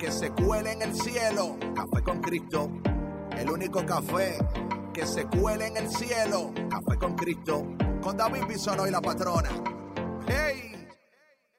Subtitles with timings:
[0.00, 1.58] que se cuele en el cielo.
[1.74, 2.70] Café con Cristo.
[3.36, 4.38] El único café
[4.94, 6.52] que se cuele en el cielo.
[6.70, 7.66] Café con Cristo.
[8.00, 9.50] Con David Bisono y la patrona.
[10.26, 10.88] ¡Hey!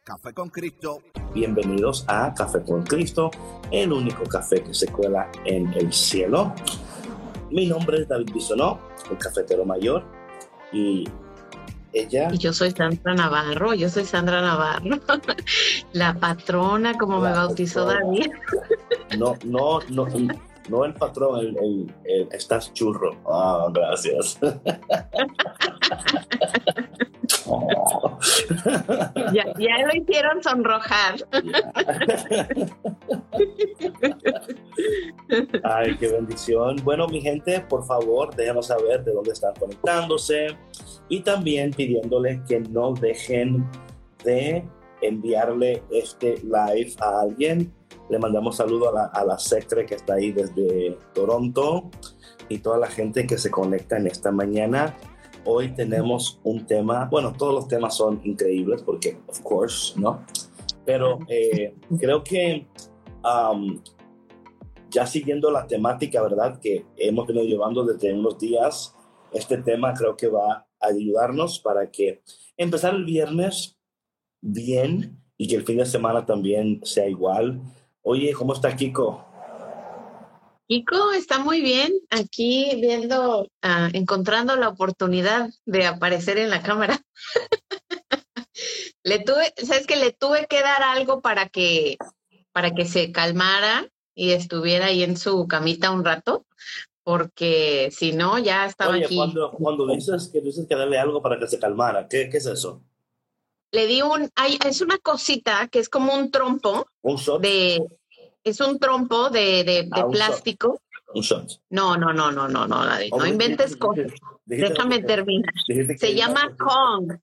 [0.04, 1.04] Café con Cristo.
[1.36, 3.30] Bienvenidos a Café con Cristo,
[3.70, 6.52] el único café que se cuela en el cielo.
[7.52, 8.80] Mi nombre es David Bisonó,
[9.12, 10.04] el cafetero mayor,
[10.74, 11.08] y
[11.94, 12.30] ella.
[12.32, 15.00] Y yo soy Sandra Navarro, yo soy Sandra Navarro,
[15.94, 18.32] la patrona, como me bautizó David.
[19.18, 20.08] No, no, no,
[20.70, 23.18] no el patrón, el, el, el estás churro.
[23.26, 24.40] Ah, gracias.
[27.46, 28.18] Oh.
[29.34, 31.16] Ya, ya, lo hicieron sonrojar.
[35.64, 36.76] Ay, qué bendición.
[36.84, 40.56] Bueno, mi gente, por favor, déjenos saber de dónde están conectándose
[41.10, 43.68] y también pidiéndoles que no dejen
[44.24, 44.64] de
[45.02, 47.74] enviarle este live a alguien.
[48.12, 51.90] Le mandamos saludo a la, a la secre que está ahí desde Toronto
[52.50, 54.98] y toda la gente que se conecta en esta mañana.
[55.46, 60.26] Hoy tenemos un tema, bueno, todos los temas son increíbles porque, of course, ¿no?
[60.86, 62.68] Pero eh, creo que
[63.24, 63.82] um,
[64.90, 66.60] ya siguiendo la temática, ¿verdad?
[66.60, 68.94] Que hemos venido llevando desde unos días,
[69.32, 72.22] este tema creo que va a ayudarnos para que
[72.58, 73.80] empezar el viernes
[74.42, 77.62] bien y que el fin de semana también sea igual.
[78.04, 79.26] Oye, ¿cómo está Kiko?
[80.68, 87.00] Kiko está muy bien aquí viendo, uh, encontrando la oportunidad de aparecer en la cámara.
[89.04, 91.98] le tuve, sabes que le tuve que dar algo para que
[92.52, 96.46] para que se calmara y estuviera ahí en su camita un rato,
[97.04, 99.16] porque si no ya estaba Oye, aquí.
[99.16, 102.46] Cuando, cuando dices que dices que darle algo para que se calmara, ¿qué, qué es
[102.46, 102.82] eso?
[103.72, 107.80] Le di un, hay, es una cosita que es como un trompo ¿Un de,
[108.44, 110.82] es un trompo de, de, de Ah, un plástico.
[111.14, 111.62] Un shot.
[111.70, 114.12] No, no, no, no, no, no, David, no inventes cosas.
[114.46, 115.54] Déjame terminar.
[115.98, 117.18] Se llama Kong.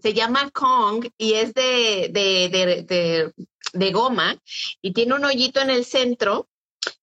[0.00, 3.32] Se llama Kong y es de, de,
[3.72, 4.36] de, goma
[4.80, 6.48] y tiene un hoyito en el centro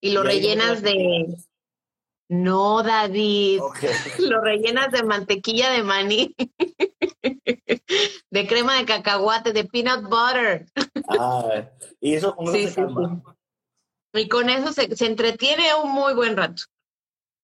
[0.00, 1.26] y lo Y rellenas de...
[2.28, 3.60] No, David.
[4.20, 6.36] Lo rellenas de mantequilla de maní,
[8.30, 10.66] de crema de cacahuate, de peanut butter.
[11.08, 11.64] Ah,
[12.00, 13.20] y eso eso Sí, se sí, calma.
[14.12, 16.62] Y con eso se, se entretiene un muy buen rato.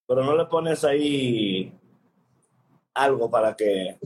[0.06, 1.72] Pero no le pones ahí
[2.94, 3.98] algo para que.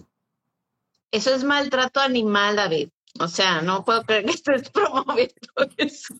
[1.11, 2.89] Eso es maltrato animal, David.
[3.19, 5.35] O sea, no puedo creer que estés promoviendo
[5.77, 6.15] eso.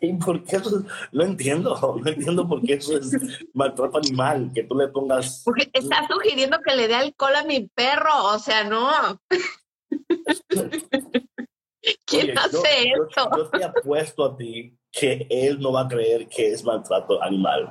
[0.00, 0.84] ¿Y por qué eso?
[1.12, 1.74] No entiendo.
[2.04, 3.10] No entiendo por qué eso es
[3.54, 4.50] maltrato animal.
[4.54, 5.42] Que tú le pongas.
[5.44, 8.24] Porque estás sugiriendo que le dé alcohol a mi perro.
[8.24, 9.20] O sea, no.
[12.06, 13.30] ¿Quién Oye, hace yo, eso?
[13.30, 17.22] Yo, yo te apuesto a ti que él no va a creer que es maltrato
[17.22, 17.64] animal.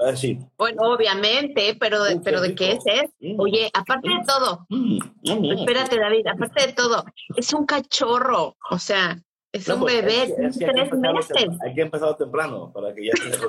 [0.00, 0.38] Va a decir.
[0.58, 3.12] Bueno, obviamente, pero, Uh, pero ¿de qué es eso?
[3.20, 3.40] Mm.
[3.40, 5.52] Oye, aparte de todo, "Mm, mm, mm".
[5.58, 7.04] espérate, David, aparte de todo,
[7.36, 8.56] es un cachorro.
[8.70, 9.16] O sea,
[9.52, 11.48] es No, un pues, bebé, es es que tres meses.
[11.64, 13.46] Hay que empezar temprano para que ya esté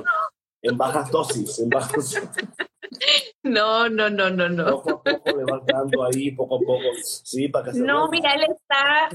[0.62, 2.22] en bajas dosis, en bajas
[3.44, 4.82] No, no, no, no, no.
[4.82, 8.08] poco a poco le vas dando ahí, poco a poco, sí, para que se No,
[8.08, 8.12] vuelva.
[8.12, 9.10] mira, él está,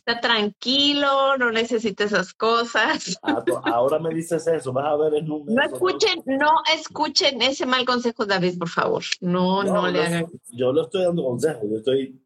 [0.00, 3.18] está tranquilo, no necesita esas cosas.
[3.22, 5.54] Ah, ahora me dices eso, vas a ver un mes.
[5.54, 9.02] No escuchen, no escuchen ese mal consejo, David, por favor.
[9.20, 10.26] No, no, le no, hagan.
[10.50, 12.18] Yo le estoy dando consejos, yo estoy,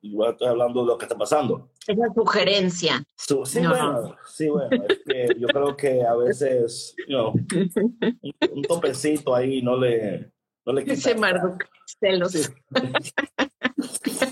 [0.00, 1.68] igual estoy hablando de lo que está pasando.
[1.86, 3.04] Esa sugerencia.
[3.16, 3.70] Su- sí, No.
[3.70, 7.34] bueno, sí, bueno, es que yo creo que a veces, you know,
[8.22, 10.32] un, un topecito ahí no le,
[10.64, 10.94] no le quita.
[10.94, 11.64] Ese Marduk,
[12.00, 12.32] celos.
[12.32, 12.42] Sí.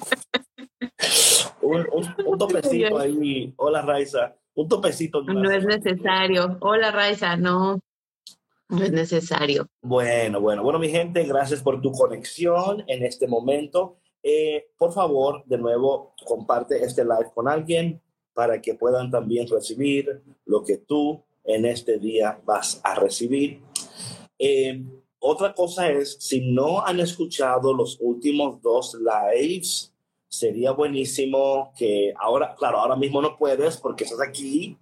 [1.70, 5.22] un, un, un topecito ahí, hola Raiza, un topecito.
[5.22, 6.58] No es necesario.
[6.60, 7.80] Hola, Raiza, no.
[8.68, 9.66] No es necesario.
[9.82, 13.96] Bueno, bueno, bueno, mi gente, gracias por tu conexión en este momento.
[14.22, 18.00] Eh, por favor, de nuevo, comparte este live con alguien
[18.32, 23.60] para que puedan también recibir lo que tú en este día vas a recibir.
[24.38, 24.84] Eh,
[25.18, 29.89] otra cosa es, si no han escuchado los últimos dos lives,
[30.30, 34.78] sería buenísimo que ahora, claro, ahora mismo no puedes porque estás aquí,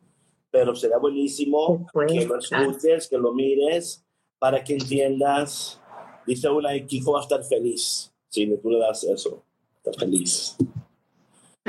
[0.50, 4.04] pero sería buenísimo que lo escuches, que lo mires,
[4.38, 5.80] para que entiendas.
[6.26, 9.42] Dice una, Kiko va a estar feliz si tú le das eso,
[9.76, 10.56] estás feliz.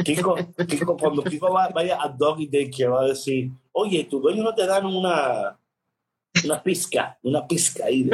[0.04, 0.36] Kiko,
[0.68, 4.56] Kiko, cuando Kiko vaya a Doggy Day, que va a decir, oye, tu dueño no
[4.56, 5.59] te dan una,
[6.44, 8.10] una pizca, una pizca ahí.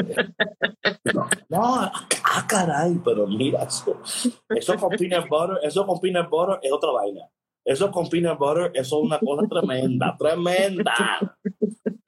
[1.14, 4.02] No, no, ah, caray, pero mira, eso,
[4.50, 7.30] eso con peanut butter, eso con peanut butter es otra vaina.
[7.64, 10.94] Eso con peanut butter, eso es una cosa tremenda, tremenda.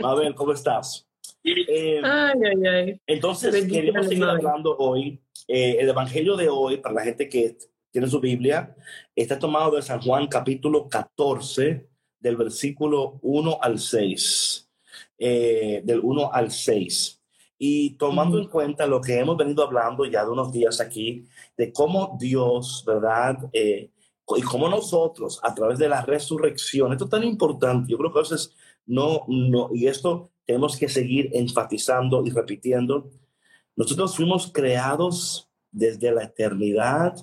[0.04, 1.07] A ver, ¿cómo estás?
[1.44, 3.01] Eh, ay, ay, ay.
[3.07, 5.19] Entonces, queremos seguir hablando hoy.
[5.48, 7.57] Eh, el evangelio de hoy, para la gente que
[7.92, 8.75] tiene su Biblia,
[9.15, 11.89] está tomado de San Juan capítulo 14,
[12.19, 14.66] del versículo 1 al 6.
[15.17, 17.21] Eh, del 1 al 6.
[17.57, 21.25] Y tomando en cuenta lo que hemos venido hablando ya de unos días aquí,
[21.57, 23.38] de cómo Dios, ¿verdad?
[23.51, 23.89] Eh,
[24.35, 28.19] y cómo nosotros, a través de la resurrección, esto es tan importante, yo creo que
[28.19, 28.53] a veces
[28.85, 33.09] no, no, y esto tenemos que seguir enfatizando y repitiendo,
[33.75, 37.15] nosotros fuimos creados desde la eternidad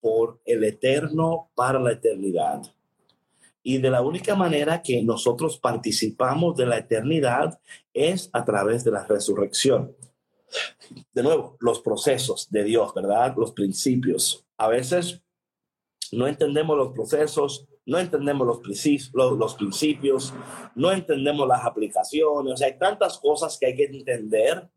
[0.00, 2.62] por el eterno para la eternidad.
[3.62, 7.60] Y de la única manera que nosotros participamos de la eternidad
[7.92, 9.94] es a través de la resurrección.
[11.12, 13.34] De nuevo, los procesos de Dios, ¿verdad?
[13.36, 14.46] Los principios.
[14.56, 15.22] A veces
[16.12, 20.34] no entendemos los procesos, no entendemos los, principios, los, principios,
[20.74, 22.52] no entendemos las aplicaciones.
[22.52, 24.68] O sea, hay tantas cosas que hay que entender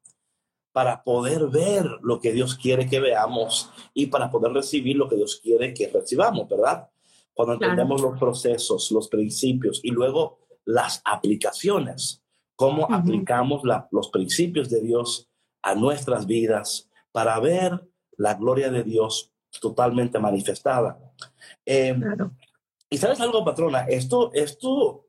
[0.72, 5.16] para poder ver lo que Dios quiere que veamos y para poder recibir lo que
[5.16, 6.90] Dios quiere que recibamos, ¿verdad?
[7.34, 12.24] Cuando entendemos los procesos, los principios y luego las aplicaciones,
[12.56, 15.30] cómo aplicamos los principios de Dios
[15.62, 17.88] a nuestras vidas para ver
[18.18, 21.00] la gloria de Dios totalmente manifestada.
[21.66, 22.02] Em,
[22.90, 25.08] y sabes algo, patrona, esto, esto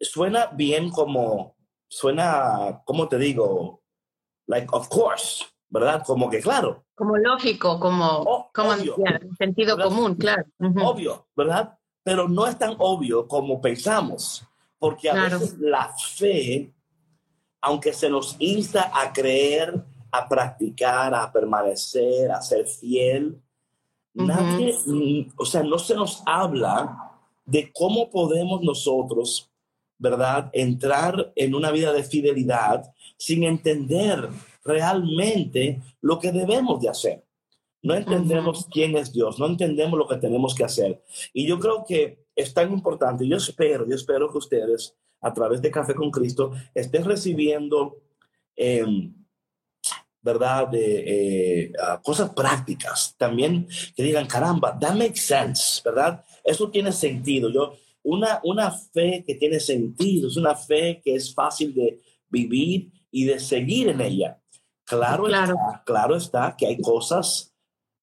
[0.00, 1.56] suena bien como,
[1.88, 3.80] suena, ¿cómo te digo?
[4.50, 6.02] like, of course, ¿verdad?
[6.04, 6.84] Como que claro.
[6.94, 8.72] Como lógico, como, como
[9.38, 10.44] sentido común, claro.
[10.58, 11.78] Obvio, ¿verdad?
[12.02, 14.44] Pero no es tan obvio como pensamos,
[14.78, 16.74] porque a veces la fe,
[17.60, 23.40] aunque se nos insta a creer, a practicar, a permanecer, a ser fiel,
[24.12, 27.12] nadie, mm, o sea, no se nos habla
[27.44, 29.50] de cómo podemos nosotros,
[29.98, 34.28] ¿verdad?, entrar en una vida de fidelidad sin entender
[34.64, 37.24] realmente lo que debemos de hacer.
[37.82, 41.02] No entendemos quién es Dios, no entendemos lo que tenemos que hacer.
[41.32, 45.60] Y yo creo que es tan importante, yo espero, yo espero que ustedes a través
[45.62, 48.02] de Café con Cristo estén recibiendo,
[48.56, 49.14] em,
[50.22, 51.72] ¿verdad?, de, eh,
[52.02, 53.14] cosas prácticas.
[53.16, 56.22] También que digan, caramba, that makes sense, ¿verdad?
[56.44, 57.50] Eso tiene sentido.
[57.50, 62.90] Yo, una, una fe que tiene sentido, es una fe que es fácil de vivir
[63.10, 64.38] y de seguir en ella.
[64.90, 65.54] Claro, claro.
[65.54, 67.54] Está, claro está que hay cosas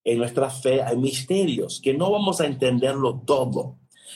[0.03, 3.75] en nuestra fe, hay misterios que no vamos a entenderlo todo,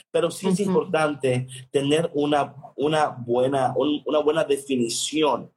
[0.10, 5.52] pero sí es importante tener una, una, buena, una buena definición,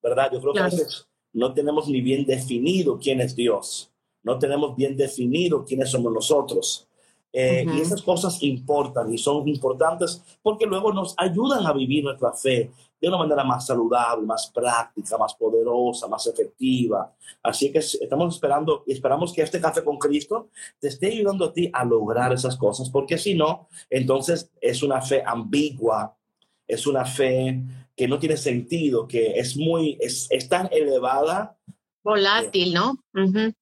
[0.00, 0.30] ¿verdad?
[0.32, 3.90] Yo creo que a veces no tenemos ni bien definido quién es Dios,
[4.22, 6.86] no tenemos bien definido quiénes somos nosotros.
[7.32, 12.32] Eh, y esas cosas importan y son importantes porque luego nos ayudan a vivir nuestra
[12.32, 17.14] fe de una manera más saludable, más práctica, más poderosa, más efectiva.
[17.42, 21.52] Así que estamos esperando y esperamos que este café con Cristo te esté ayudando a
[21.52, 26.14] ti a lograr esas cosas, porque si no, entonces es una fe ambigua,
[26.66, 27.62] es una fe
[27.96, 31.56] que no tiene sentido, que es muy, es, tan elevada.
[32.02, 32.98] Volátil, ¿no?
[33.14, 33.52] O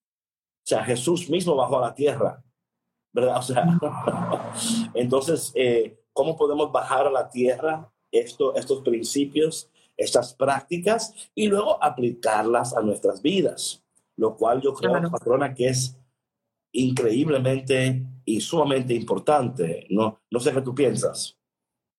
[0.64, 2.42] sea, Jesús mismo bajó a la tierra,
[3.12, 3.38] ¿verdad?
[3.38, 3.64] O sea,
[4.95, 11.83] entonces, eh, ¿cómo podemos bajar a la tierra esto, estos principios, estas prácticas y luego
[11.83, 13.85] aplicarlas a nuestras vidas,
[14.17, 15.97] lo cual yo creo, patrona, que es
[16.73, 19.87] increíblemente y sumamente importante.
[19.91, 21.38] No, no sé qué tú piensas.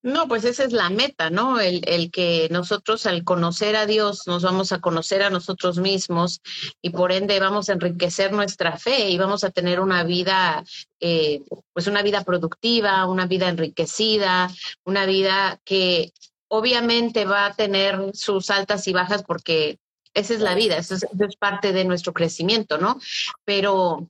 [0.02, 1.60] No, pues esa es la meta, ¿no?
[1.60, 6.42] El, el, que nosotros al conocer a Dios nos vamos a conocer a nosotros mismos
[6.82, 10.64] y por ende vamos a enriquecer nuestra fe y vamos a tener una vida,
[11.02, 11.42] eh,
[11.74, 14.50] pues una vida productiva, una vida enriquecida,
[14.86, 16.14] una vida que
[16.48, 19.80] obviamente va a tener sus altas y bajas porque
[20.14, 23.00] esa es la vida, eso es, eso es parte de nuestro crecimiento, ¿no?
[23.44, 24.10] Pero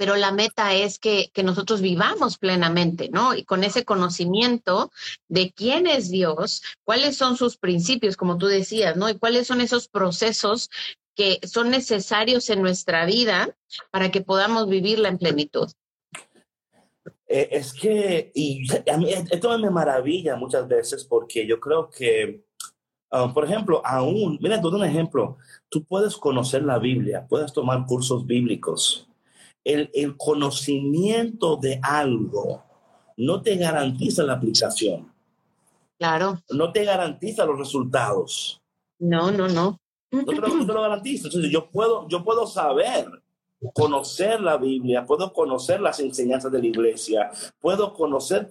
[0.00, 3.34] pero la meta es que, nosotros vivamos plenamente, ¿no?
[3.34, 4.90] Y con ese conocimiento
[5.28, 9.10] de quién es Dios, cuáles son sus principios, como tú decías, ¿no?
[9.10, 10.70] Y cuáles son esos procesos
[11.14, 13.54] que son necesarios en nuestra vida
[13.90, 15.70] para que podamos vivirla en plenitud.
[17.26, 22.46] Eh, es que, y a mí esto me maravilla muchas veces porque yo creo que,
[23.10, 25.36] ah, por ejemplo, aún, mira, todo un ejemplo,
[25.68, 29.06] tú puedes conocer la Biblia, puedes tomar cursos bíblicos.
[29.64, 32.64] El, el conocimiento de algo
[33.16, 35.12] no te garantiza la aplicación.
[35.98, 36.40] Claro.
[36.50, 38.60] No te garantiza los resultados.
[38.98, 39.78] No, no, no.
[40.10, 41.28] No te lo, no te lo garantiza.
[41.28, 43.06] Entonces, yo puedo, yo puedo saber
[43.74, 48.48] conocer la Biblia, puedo conocer las enseñanzas de la iglesia, puedo conocer,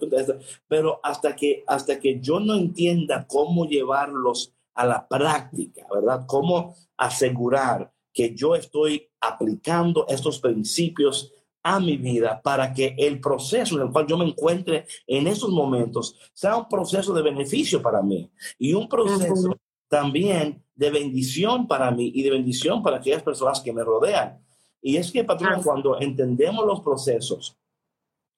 [0.68, 6.24] pero hasta que, hasta que yo no entienda cómo llevarlos a la práctica, ¿verdad?
[6.26, 13.76] Cómo asegurar que yo estoy aplicando estos principios a mi vida para que el proceso
[13.76, 18.02] en el cual yo me encuentre en esos momentos sea un proceso de beneficio para
[18.02, 23.60] mí y un proceso también de bendición para mí y de bendición para aquellas personas
[23.60, 24.42] que me rodean.
[24.80, 27.56] Y es que, patrón, cuando entendemos los procesos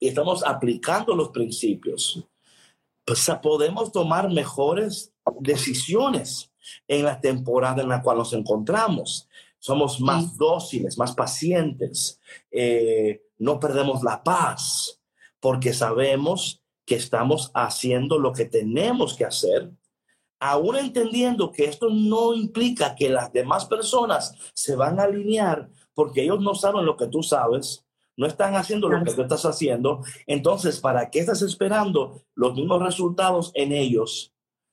[0.01, 2.27] y estamos aplicando los principios,
[3.05, 6.53] pues podemos tomar mejores decisiones
[6.89, 9.29] en la temporada en la cual nos encontramos.
[9.63, 15.01] Somos más dóciles, más pacientes, eh, no perdemos la paz,
[15.39, 19.71] porque sabemos que estamos haciendo lo que tenemos que hacer,
[20.41, 26.25] aún entendiendo que esto no implica que las demás personas se van a alinear porque
[26.25, 30.03] ellos no saben lo que tú sabes, no están haciendo lo que tú estás haciendo.
[30.27, 34.33] Entonces, ¿para qué estás esperando los mismos resultados en ellos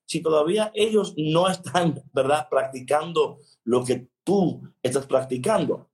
[0.09, 5.87] si todavía ellos no están, verdad, practicando lo que tú estás practicando?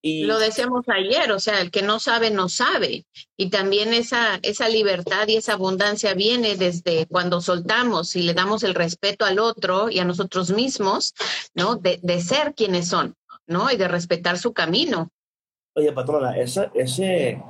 [0.00, 3.06] Y lo decíamos ayer, o sea, el que no sabe, no sabe.
[3.36, 8.62] Y también esa, esa libertad y esa abundancia viene desde cuando soltamos y le damos
[8.62, 11.14] el respeto al otro y a nosotros mismos,
[11.54, 11.76] ¿no?
[11.76, 13.16] De, de ser quienes son.
[13.46, 13.70] ¿no?
[13.70, 15.10] Y de respetar su camino.
[15.74, 17.42] Oye, patrona, esa, ese,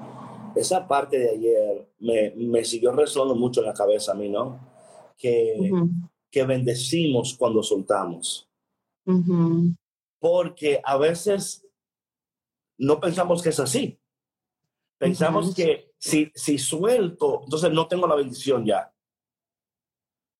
[0.55, 4.73] esa parte de ayer me, me siguió resonando mucho en la cabeza a mí, ¿no?
[5.19, 5.71] Que,
[6.31, 8.49] que bendecimos cuando soltamos.
[10.23, 11.67] Porque a veces
[12.79, 13.99] no pensamos que es así.
[14.97, 18.95] Pensamos que si, si suelto, entonces no tengo la bendición ya.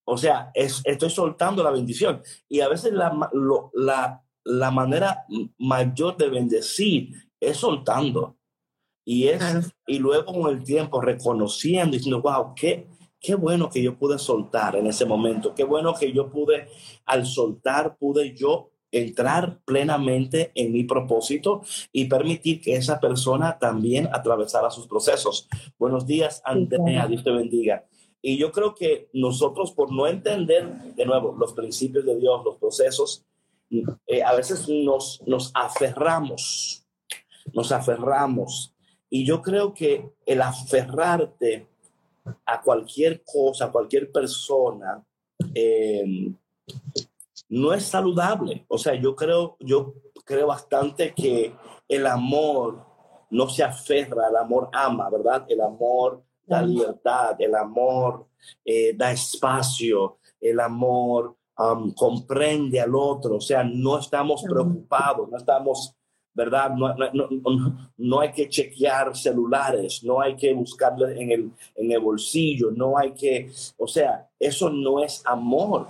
[0.05, 2.23] O sea, es, estoy soltando la bendición.
[2.49, 3.29] Y a veces la,
[3.75, 5.25] la, la manera
[5.59, 8.37] mayor de bendecir es soltando.
[9.05, 9.43] Y, es,
[9.89, 12.87] y luego con el tiempo reconociendo diciendo, wow, qué,
[13.19, 15.53] qué bueno que yo pude soltar en ese momento.
[15.57, 16.69] Qué bueno que yo pude,
[17.05, 24.09] al soltar, pude yo entrar plenamente en mi propósito y permitir que esa persona también
[24.13, 25.49] atravesara sus procesos.
[25.79, 27.87] Buenos días, Andrea, Dios te bendiga.
[28.21, 32.57] Y yo creo que nosotros, por no entender de nuevo los principios de Dios, los
[32.59, 33.25] procesos,
[34.07, 36.87] eh, a veces nos, nos aferramos,
[37.53, 38.75] nos aferramos.
[39.11, 41.67] Y yo creo que el aferrarte
[42.47, 45.05] a cualquier cosa, a cualquier persona,
[45.55, 46.33] eh,
[47.53, 48.65] no es saludable.
[48.69, 49.95] O sea, yo creo, yo
[50.25, 51.55] creo bastante que
[51.87, 52.83] el amor
[53.31, 55.45] no se aferra, el amor ama, ¿verdad?
[55.49, 58.27] El amor da libertad, el amor
[58.65, 61.37] eh, da espacio, el amor
[61.95, 65.95] comprende al otro, o sea, no estamos preocupados, no estamos,
[66.35, 66.71] ¿verdad?
[66.71, 66.95] No,
[67.99, 72.99] no, hay que chequear celulares, no hay que buscarle en el, en el bolsillo, no
[72.99, 75.87] hay que, o sea, eso no es amor.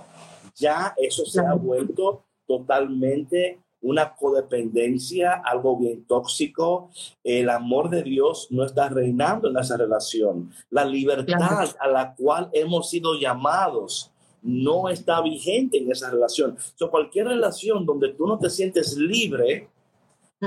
[0.55, 6.89] Ya eso se ha vuelto totalmente una codependencia, algo bien tóxico.
[7.23, 10.51] El amor de Dios no está reinando en esa relación.
[10.69, 14.09] La libertad a la cual hemos sido llamados
[14.41, 16.57] no está vigente en esa relación.
[16.75, 19.69] So, cualquier relación donde tú no te sientes libre,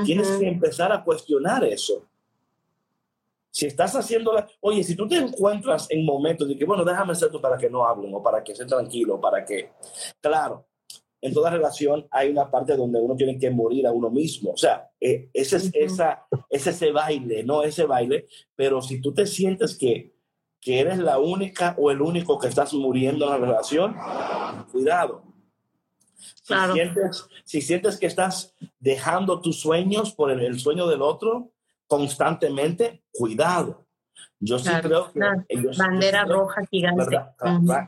[0.05, 2.05] tienes que empezar a cuestionar eso.
[3.57, 4.47] Si estás haciendo la...
[4.61, 7.71] Oye, si tú te encuentras en momentos de que, bueno, déjame hacer esto para que
[7.71, 9.71] no hablen o para que esté tranquilo, para que...
[10.21, 10.67] Claro,
[11.23, 14.51] en toda relación hay una parte donde uno tiene que morir a uno mismo.
[14.51, 18.27] O sea, eh, ese, es, esa, es ese baile, no ese baile.
[18.55, 20.17] Pero si tú te sientes que
[20.67, 23.97] que eres la única o el único que estás muriendo en la relación,
[24.73, 25.23] cuidado.
[26.17, 31.53] Si, sientes, si sientes que estás dejando tus sueños por el, sueño del otro
[31.87, 33.87] constantemente, cuidado.
[34.39, 35.21] Yo sí creo que...
[35.79, 37.17] Bandera roja gigante.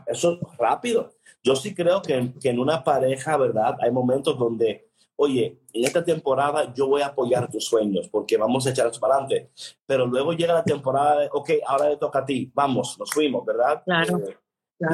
[0.06, 1.10] Eso rápido.
[1.42, 3.76] Yo sí creo que, que en una pareja, ¿verdad?
[3.80, 4.88] Hay momentos donde
[5.20, 9.16] oye, en esta temporada yo voy a apoyar tus sueños porque vamos a echar para
[9.16, 9.50] adelante.
[9.84, 13.44] Pero luego llega la temporada de, ok, ahora le toca a ti, vamos, nos fuimos,
[13.44, 13.82] ¿verdad?
[13.84, 14.18] Claro.
[14.18, 14.36] Eh,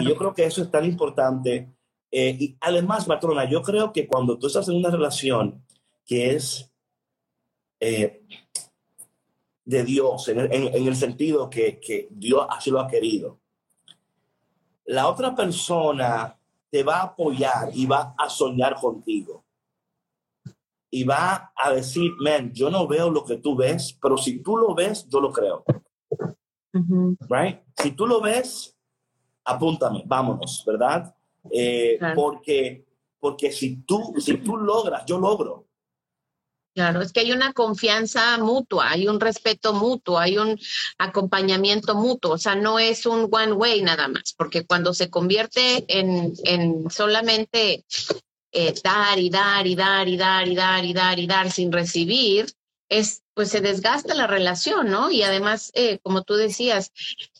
[0.00, 1.68] y yo creo que eso es tan importante.
[2.10, 5.62] Eh, y además, patrona, yo creo que cuando tú estás en una relación
[6.06, 6.72] que es,
[7.80, 8.22] eh,
[9.64, 13.38] de Dios, en, el sentido que, que Dios así lo ha querido,
[14.86, 16.36] la otra persona
[16.70, 19.44] te va a apoyar y va a soñar contigo.
[20.90, 24.56] Y va a decir, man, yo no veo lo que tú ves, pero si tú
[24.56, 25.64] lo ves, yo lo creo.
[27.28, 27.60] Right?
[27.76, 28.76] Si tú lo ves,
[29.44, 31.14] apúntame, vámonos, ¿verdad?
[31.50, 32.84] Eh, porque,
[33.20, 35.66] porque si tú, si tú logras, yo logro.
[36.74, 40.58] Claro, es que hay una confianza mutua, hay un respeto mutuo, hay un
[40.98, 45.84] acompañamiento mutuo, o sea, no es un one way nada más, porque cuando se convierte
[45.86, 47.84] en, en solamente
[48.50, 51.70] eh, dar y dar y dar y dar y dar y dar y dar sin
[51.70, 52.46] recibir,
[52.88, 55.12] es pues se desgasta la relación, ¿no?
[55.12, 56.90] Y además, eh, como tú decías,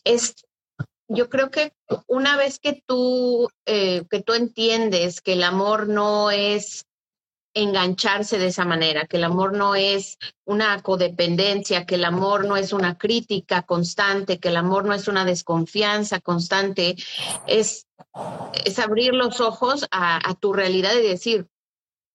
[0.05, 0.35] es
[1.07, 1.71] yo creo que
[2.07, 6.85] una vez que tú, eh, que tú entiendes que el amor no es
[7.55, 12.57] engancharse de esa manera, que el amor no es una codependencia, que el amor no
[12.57, 16.97] es una crítica constante, que el amor no es una desconfianza constante,
[17.47, 17.87] es,
[18.65, 21.47] es abrir los ojos a, tu realidad y decir,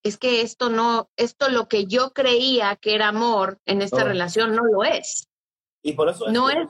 [0.02, 4.54] es que esto no, esto lo que yo creía que era amor en esta relación
[4.54, 5.26] no lo es.
[5.82, 6.68] Y por eso no es,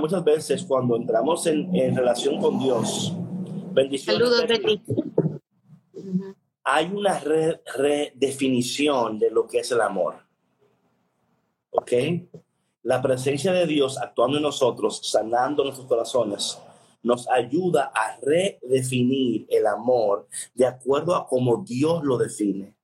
[0.00, 3.12] muchas, veces cuando entramos en, relación con Dios,
[3.72, 4.18] bendiciones.
[4.18, 4.82] Saludos, Betty
[6.70, 10.16] hay una redefinición de lo que es el amor.
[11.70, 11.92] ¿Ok?
[12.82, 16.58] La presencia de Dios actuando en nosotros, sanando nuestros corazones,
[17.02, 22.74] nos ayuda a redefinir el amor de acuerdo a cómo Dios lo define.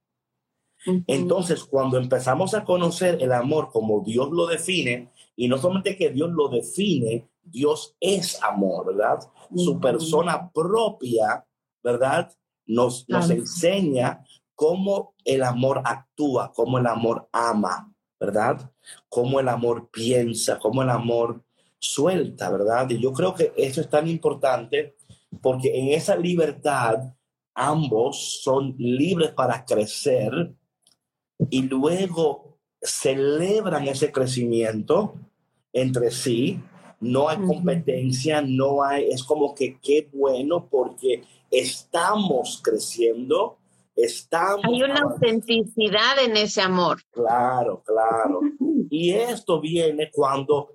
[1.06, 6.08] Entonces, cuando empezamos a conocer el amor como Dios lo define, y no solamente que
[6.08, 9.18] Dios lo define, Dios es amor, ¿verdad?
[9.54, 11.44] Su persona propia,
[11.82, 12.32] ¿verdad?
[12.66, 18.70] Nos, nos enseña cómo el amor actúa, cómo el amor ama, ¿verdad?
[19.08, 21.42] Cómo el amor piensa, cómo el amor
[21.78, 22.88] suelta, ¿verdad?
[22.90, 24.96] Y yo creo que eso es tan importante
[25.42, 27.14] porque en esa libertad
[27.54, 30.54] ambos son libres para crecer
[31.50, 35.14] y luego celebran ese crecimiento
[35.72, 36.60] entre sí.
[37.00, 41.22] No hay competencia, no hay, es como que qué bueno porque
[41.54, 43.58] estamos creciendo,
[43.94, 44.64] estamos...
[44.64, 47.00] Hay una autenticidad en ese amor.
[47.10, 48.40] Claro, claro.
[48.90, 50.70] Y esto viene cuando,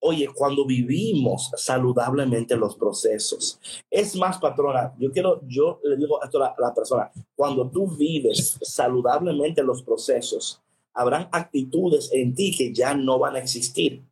[0.00, 3.58] oye, cuando vivimos saludablemente los procesos.
[3.88, 8.58] Es más, patrona, yo quiero, yo le digo esto a la, persona, cuando tú vives
[8.60, 10.60] saludablemente los procesos,
[10.92, 14.02] habrán actitudes en ti que ya no van a existir.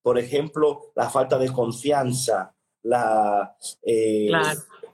[0.00, 4.30] Por ejemplo, la falta de confianza, la, eh,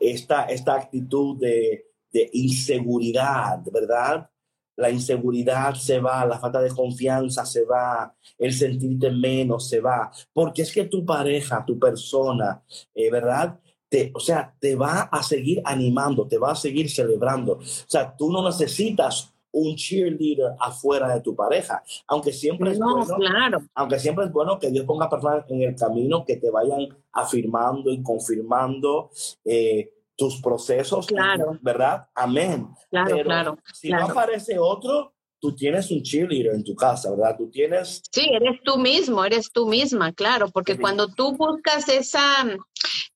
[0.03, 1.87] esta, esta actitud de,
[2.33, 4.29] inseguridad, ¿verdad?
[4.77, 10.11] La inseguridad se va, la falta de confianza se va, el sentirte menos se va,
[10.33, 12.63] porque es que tu pareja, tu persona,
[12.95, 13.59] eh, ¿verdad?
[13.89, 17.55] Te, o sea, te va a seguir animando, te va a seguir celebrando.
[17.55, 23.07] O sea, tú no necesitas un cheerleader afuera de tu pareja, aunque siempre es bueno,
[23.17, 23.63] claro.
[23.75, 27.93] aunque siempre es bueno que Dios ponga personas en el camino que te vayan afirmando
[27.93, 29.11] y confirmando
[29.45, 31.59] eh, tus procesos, claro.
[31.61, 32.09] ¿verdad?
[32.15, 32.69] Amén.
[32.91, 33.59] Claro, claro.
[33.73, 37.35] Si no aparece otro, tú tienes un cheerleader en tu casa, ¿verdad?
[37.37, 38.01] Tú tienes...
[38.13, 42.25] Sí, eres tú mismo, eres tú misma, claro, porque cuando tú buscas esa,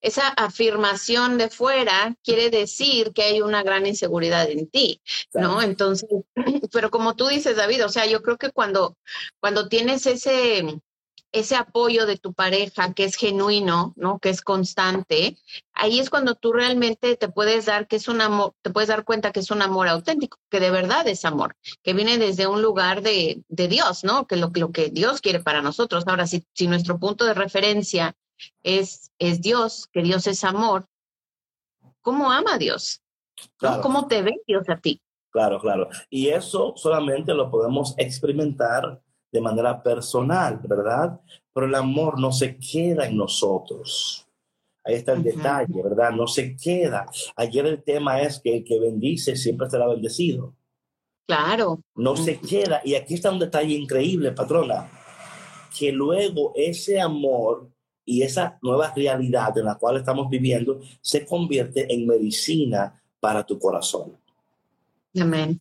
[0.01, 5.01] esa afirmación de fuera, quiere decir que hay una gran inseguridad en ti,
[5.35, 5.63] ¿no?
[5.63, 6.09] Entonces,
[6.73, 8.97] pero como tú dices, David, o sea, yo creo que cuando,
[9.39, 10.81] cuando tienes ese
[11.37, 14.19] ese apoyo de tu pareja que es genuino, ¿no?
[14.19, 15.37] Que es constante,
[15.75, 19.05] ahí es cuando tú realmente te puedes dar que es un amor, te puedes dar
[19.05, 22.63] cuenta que es un amor auténtico, que de verdad es amor, que viene desde un
[22.63, 24.27] lugar de, Dios, ¿no?
[24.27, 26.05] Que lo, lo que Dios quiere para nosotros.
[26.07, 28.17] Ahora, si, si nuestro punto de referencia
[28.63, 30.87] es, es Dios, que Dios es amor,
[32.01, 33.03] ¿cómo ama Dios?
[33.83, 35.03] ¿Cómo te ve Dios a ti?
[35.31, 35.91] Claro, claro.
[36.09, 39.03] Y eso solamente lo podemos experimentar
[39.37, 41.21] de manera personal, ¿verdad?
[41.53, 44.27] Pero el amor no se queda en nosotros.
[44.83, 46.13] Ahí está el detalle, ¿verdad?
[46.13, 47.07] No se queda.
[47.37, 50.55] Ayer el tema es que el que bendice siempre será bendecido.
[51.27, 51.81] Claro.
[51.97, 52.81] No se queda.
[52.83, 54.89] Y aquí está un detalle increíble, patrona,
[55.79, 57.69] que luego ese amor
[58.07, 63.59] y esa nueva realidad en la cual estamos viviendo se convierte en medicina para tu
[63.59, 64.17] corazón.
[65.21, 65.61] Amén.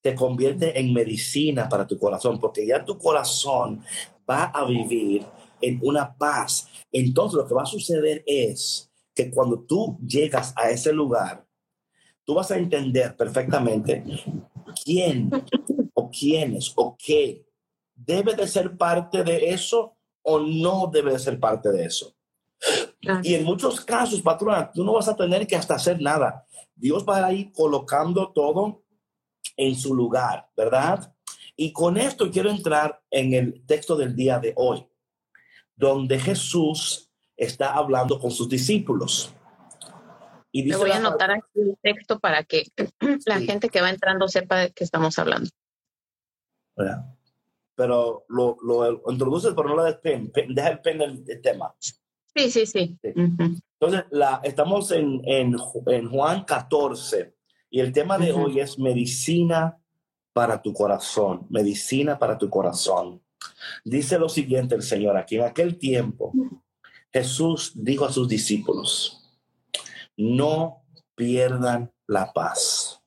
[0.00, 3.82] Te convierte en medicina para tu corazón, porque ya tu corazón
[4.28, 5.24] va a vivir
[5.60, 6.68] en una paz.
[6.90, 11.46] Entonces lo que va a suceder es que cuando tú llegas a ese lugar,
[12.24, 14.04] tú vas a entender perfectamente
[14.84, 15.30] quién
[15.94, 17.46] o quiénes o qué
[17.94, 22.14] debe de ser parte de eso o no debe de ser parte de eso.
[23.22, 26.44] Y en muchos casos, patrona, tú no vas a tener que hasta hacer nada.
[26.74, 28.82] Dios va a ir colocando todo
[29.56, 31.12] en su lugar, ¿verdad?
[31.56, 34.86] Y con esto quiero entrar en el texto del día de hoy,
[35.74, 39.32] donde Jesús está hablando con sus discípulos.
[40.52, 42.64] Y dice voy a anotar aquí el texto para que
[43.26, 45.50] la gente que va entrando sepa de qué estamos hablando.
[47.74, 51.74] Pero lo, lo introduces, pero no lo des pen, deja el pen tema.
[52.34, 52.98] Sí, sí, sí.
[53.02, 57.35] Entonces, la, estamos en, en, en, Juan 14
[57.76, 59.76] y el tema de hoy es medicina
[60.32, 63.20] para tu corazón, medicina para tu corazón.
[63.84, 66.32] Dice lo siguiente el Señor aquí, en aquel tiempo
[67.12, 69.30] Jesús dijo a sus discípulos,
[70.16, 70.84] no
[71.14, 73.02] pierdan la paz,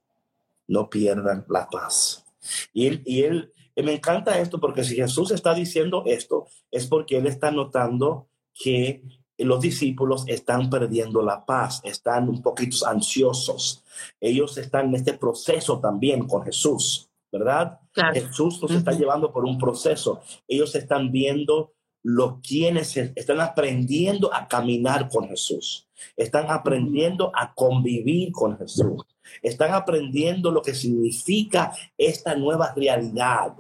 [0.67, 2.23] no pierdan la paz.
[2.71, 7.17] Y él, y él, me encanta esto porque si Jesús está diciendo esto, es porque
[7.17, 9.01] él está notando que
[9.45, 13.84] los discípulos están perdiendo la paz, están un poquito ansiosos.
[14.19, 17.80] Ellos están en este proceso también con Jesús, ¿verdad?
[18.13, 20.21] Jesús los está llevando por un proceso.
[20.47, 21.73] Ellos están viendo
[22.04, 25.88] lo quienes están aprendiendo a caminar con Jesús.
[26.15, 29.04] Están aprendiendo a convivir con Jesús.
[29.41, 33.54] Están aprendiendo lo que significa esta nueva realidad,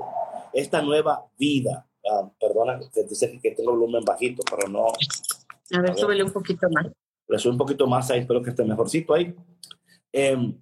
[0.53, 1.85] esta nueva vida.
[2.09, 4.87] Ah, perdona, que dice que tengo volumen bajito, pero no.
[5.71, 6.87] A ver, súbele un poquito más.
[7.27, 9.35] Le sube un poquito más ahí, espero que esté mejorcito ahí.
[10.11, 10.57] Em,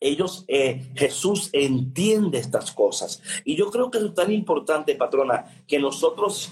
[0.00, 3.22] ellos, eh, Jesús entiende estas cosas.
[3.44, 6.50] Y yo creo que es tan importante, patrona, que nosotros,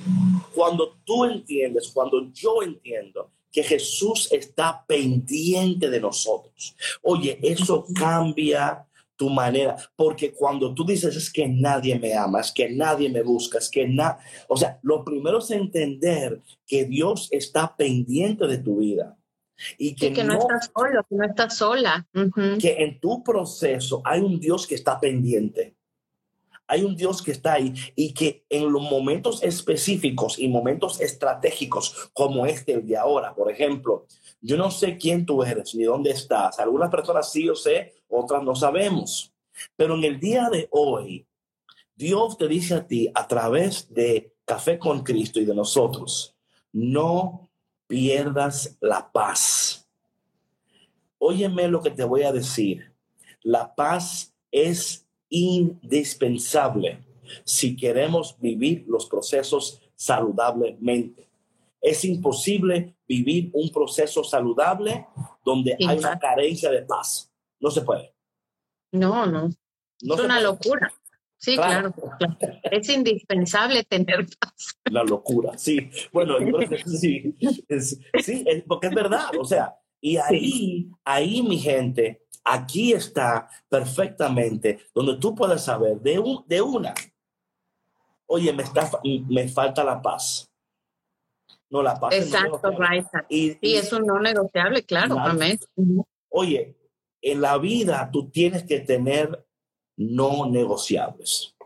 [0.54, 6.74] cuando tú entiendes, cuando yo entiendo que Jesús está pendiente de nosotros.
[7.02, 8.84] Oye, eso cambia
[9.16, 13.22] tu manera, porque cuando tú dices es que nadie me ama, es que nadie me
[13.22, 18.58] busca, es que nada, o sea, lo primero es entender que Dios está pendiente de
[18.58, 19.16] tu vida.
[19.78, 22.06] Y que, no, estás solo, que no estás sola.
[22.58, 25.76] Que en tu proceso hay un Dios que está pendiente
[26.66, 32.10] hay un Dios que está ahí y que en los momentos específicos y momentos estratégicos
[32.12, 34.06] como este, el de ahora, por ejemplo,
[34.40, 36.58] yo no sé quién tú eres ni dónde estás.
[36.58, 39.32] Algunas personas sí yo sé, otras no sabemos.
[39.76, 41.26] Pero en el día de hoy,
[41.96, 46.34] Dios te dice a ti a través de Café con Cristo y de nosotros,
[46.72, 47.48] no
[47.86, 49.88] pierdas la paz.
[51.18, 52.92] Óyeme lo que te voy a decir.
[53.42, 57.02] La paz es indispensable
[57.44, 61.26] si queremos vivir los procesos saludablemente.
[61.80, 65.06] Es imposible vivir un proceso saludable
[65.44, 67.30] donde hay una carencia de paz.
[67.64, 68.14] No se puede.
[68.92, 69.46] No, no.
[69.46, 70.92] es una locura.
[71.38, 71.94] Sí, claro.
[72.62, 74.78] Es indispensable tener paz.
[74.84, 75.90] La locura, sí.
[76.12, 76.36] Bueno,
[76.86, 77.34] sí,
[78.22, 79.30] sí, porque es verdad.
[79.38, 86.18] O sea, y ahí, ahí, mi gente, Aquí está perfectamente donde tú puedes saber de,
[86.18, 86.92] un, de una,
[88.26, 90.46] oye, me, está, me falta la paz.
[91.70, 92.12] No, la paz.
[92.14, 93.06] Exacto, right.
[93.30, 95.58] Y, sí, es un no negociable, claro, amén.
[96.28, 96.76] Oye,
[97.24, 99.46] en la vida tú tienes que tener
[99.96, 101.56] no negociables.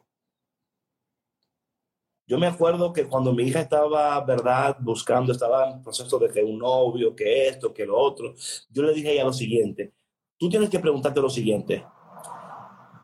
[2.27, 6.45] Yo me acuerdo que cuando mi hija estaba, ¿verdad?, buscando, estaba en proceso de que
[6.45, 8.35] un novio, que esto, que lo otro,
[8.69, 9.95] yo le dije a ella lo siguiente,
[10.37, 11.85] tú tienes que preguntarte lo siguiente.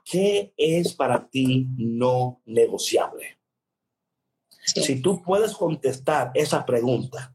[0.04, 3.38] ¿Qué es para ti no negociable?
[4.64, 7.34] Si tú puedes contestar esa pregunta,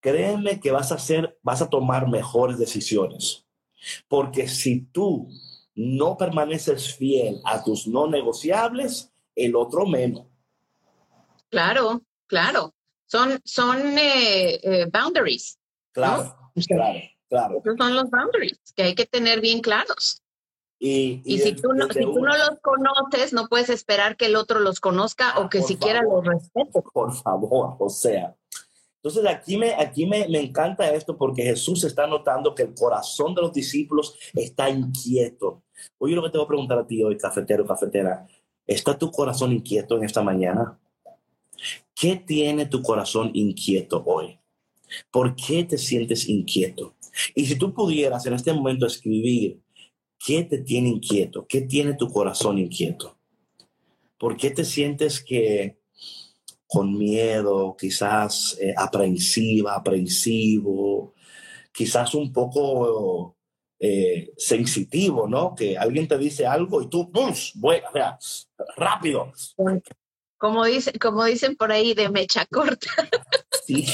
[0.00, 3.44] créeme que vas a hacer, vas a tomar mejores decisiones.
[4.08, 5.28] Porque si tú
[5.74, 10.26] no permaneces fiel a tus no negociables, el otro menos.
[11.48, 12.74] Claro, claro.
[13.06, 15.58] Son, son eh, eh, boundaries.
[15.92, 17.00] Claro, claro.
[17.28, 17.58] Claro.
[17.64, 20.20] Esos son los boundaries que hay que tener bien claros.
[20.82, 24.60] Y, si, tú no, si tú no los conoces, no puedes esperar que el otro
[24.60, 26.82] los conozca o que siquiera los respete.
[26.92, 28.34] Por favor, o sea.
[29.02, 33.34] Entonces aquí, me, aquí me, me encanta esto porque Jesús está notando que el corazón
[33.34, 35.62] de los discípulos está inquieto.
[35.96, 38.26] Oye, lo que te voy a preguntar a ti hoy, cafetero, cafetera,
[38.66, 40.78] ¿está tu corazón inquieto en esta mañana?
[41.94, 44.38] ¿Qué tiene tu corazón inquieto hoy?
[45.10, 46.94] ¿Por qué te sientes inquieto?
[47.34, 49.62] Y si tú pudieras en este momento escribir
[50.18, 53.18] qué te tiene inquieto, qué tiene tu corazón inquieto,
[54.18, 55.79] ¿por qué te sientes que
[56.70, 61.14] con miedo, quizás eh, aprensiva, aprensivo,
[61.72, 63.36] quizás un poco
[63.80, 65.52] eh, sensitivo, ¿no?
[65.52, 67.34] Que alguien te dice algo y tú, ¡pum!
[67.56, 68.18] Bueno, o sea,
[68.76, 69.32] rápido.
[70.38, 72.88] Como, dice, como dicen por ahí, de mecha corta.
[73.66, 73.86] Sí.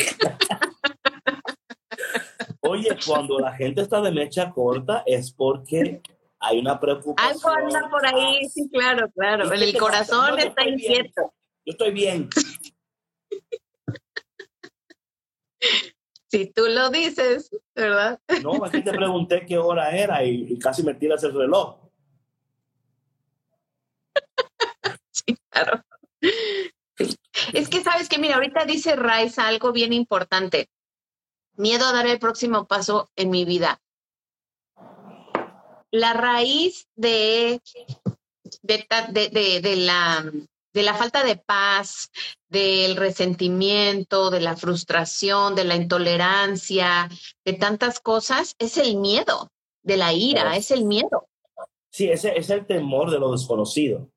[2.61, 6.03] Oye, cuando la gente está de mecha corta es porque
[6.41, 7.37] hay una preocupación.
[7.37, 9.51] Algo anda por ahí, sí, claro, claro.
[9.51, 11.33] El corazón está inquieto.
[11.67, 12.31] Yo estoy bien.
[16.29, 18.21] Si tú lo dices, ¿verdad?
[18.43, 21.81] No, aquí te pregunté qué hora era y, casi me tiras el reloj.
[25.11, 25.83] Sí, claro.
[27.53, 30.69] Es que sabes que, mira, ahorita dice Raiza algo bien importante.
[31.57, 33.81] Miedo a dar el próximo paso en mi vida.
[35.91, 37.61] La raíz de,
[38.63, 40.31] de, de la
[40.77, 42.11] de la falta de paz,
[42.51, 47.09] del resentimiento, de la frustración, de la intolerancia,
[47.47, 49.51] de tantas cosas, es el miedo,
[49.83, 51.29] de la ira, es el miedo.
[51.89, 54.11] Sí, ese es el temor de lo desconocido.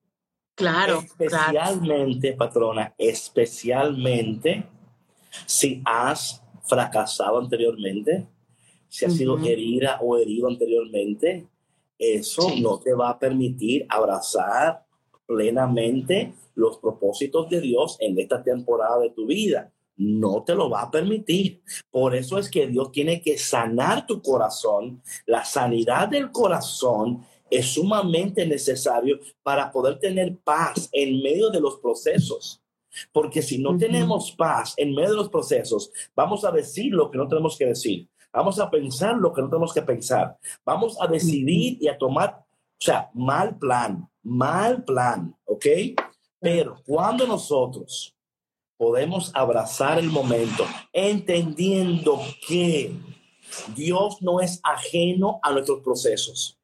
[0.54, 0.98] Claro.
[0.98, 4.68] Especialmente, patrona, especialmente
[5.46, 8.28] si has fracasado anteriormente,
[8.86, 11.48] si has sido herida o herido anteriormente,
[11.98, 14.84] eso no te va a permitir abrazar
[15.30, 19.72] plenamente los propósitos de Dios en esta temporada de tu vida.
[19.96, 21.62] No te lo va a permitir.
[21.88, 25.00] Por eso es que Dios tiene que sanar tu corazón.
[25.26, 31.76] La sanidad del corazón es sumamente necesario para poder tener paz en medio de los
[31.76, 32.60] procesos.
[33.12, 37.18] Porque si no tenemos paz en medio de los procesos, vamos a decir lo que
[37.18, 38.08] no tenemos que decir.
[38.32, 40.36] Vamos a pensar lo que no tenemos que pensar.
[40.64, 42.44] Vamos a decidir y a tomar,
[42.80, 45.66] o sea, mal plan, mal plan, ¿ok?
[46.38, 48.16] Pero cuando nosotros
[48.78, 52.94] podemos abrazar el momento, entendiendo que
[53.76, 56.58] Dios no es ajeno a nuestros procesos.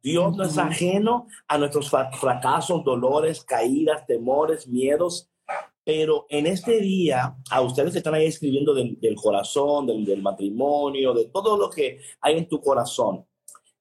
[0.00, 5.28] Dios no es ajeno a nuestros fracasos, dolores, caídas, temores, miedos.
[5.82, 11.26] Pero en este día, a ustedes que están ahí escribiendo del, corazón, del, matrimonio, de
[11.26, 13.26] todo lo que hay en tu corazón,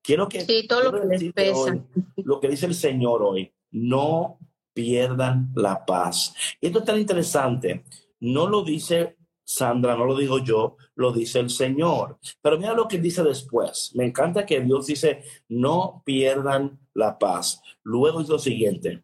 [0.06, 0.42] quiero que...
[0.42, 1.84] Sí, todo lo que les pesa.
[2.18, 4.40] lo que dice el Señor hoy, no
[4.74, 6.34] pierdan la paz.
[6.62, 7.84] Y esto es tan interesante.
[8.20, 12.20] No lo dice Sandra, no lo digo yo, lo dice el Señor.
[12.42, 13.92] Pero mira lo que dice después.
[13.96, 17.62] Me encanta que Dios dice, no pierdan la paz.
[17.84, 19.04] Luego es lo siguiente.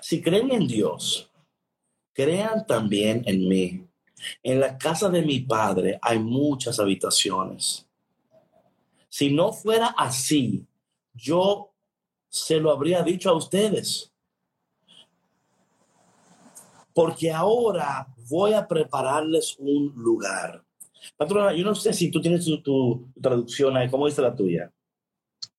[0.00, 1.30] Si creen en Dios,
[2.12, 3.86] crean también en mí.
[4.42, 7.88] En la casa de mi padre hay muchas habitaciones.
[9.12, 10.66] Si no fuera así,
[11.12, 11.74] yo
[12.30, 14.10] se lo habría dicho a ustedes.
[16.94, 20.64] Porque ahora voy a prepararles un lugar.
[21.14, 23.90] Patrona, yo no sé si tú tienes tu, traducción ahí.
[23.90, 24.72] ¿Cómo dice la tuya?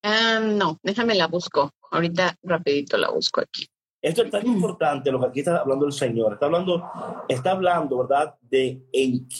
[0.02, 1.70] Ah, no, déjame la busco.
[1.92, 3.68] Ahorita rapidito la busco aquí.
[4.02, 6.32] Esto es tan importante lo que aquí está hablando el Señor.
[6.32, 6.90] Está hablando,
[7.28, 8.34] está hablando, ¿verdad?
[8.40, 8.82] De,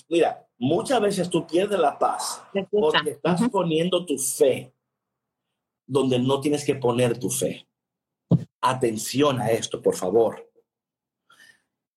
[0.08, 4.72] mira, muchas veces tú pierdes la paz porque estás poniendo tu fe
[5.86, 7.68] donde no tienes que poner tu fe.
[8.60, 10.50] Atención a esto, por favor.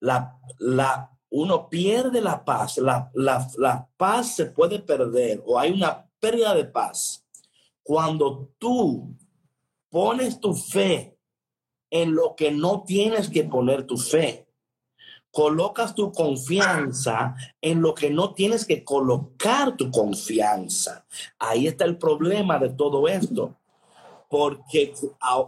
[0.02, 5.72] La, la, uno pierde la paz, la, la, la paz se puede perder o hay
[5.72, 7.26] una pérdida de paz
[7.84, 9.16] cuando tú
[9.90, 11.18] pones tu fe
[11.90, 14.47] en lo que no tienes que poner tu fe.
[15.32, 21.06] Colocas tu confianza en lo que no tienes que colocar tu confianza.
[21.38, 23.56] Ahí está el problema de todo esto
[24.30, 24.94] porque,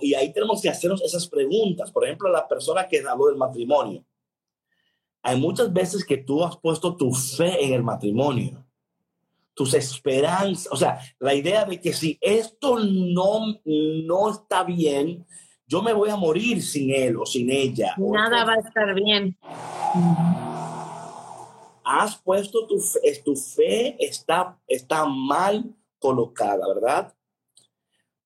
[0.01, 1.91] y ahí tenemos que hacernos esas preguntas.
[1.91, 4.03] Por ejemplo, la persona que habló del matrimonio.
[5.21, 8.65] Hay muchas veces que tú has puesto tu fe en el matrimonio,
[9.53, 15.25] tus esperanzas, o sea, la idea de que si esto no, no está bien,
[15.69, 17.93] yo me voy a morir sin él o sin ella.
[17.97, 19.37] Nada va a estar bien.
[21.83, 25.63] Has puesto tu fe, tu fe está, está mal
[25.99, 27.13] colocada, ¿verdad?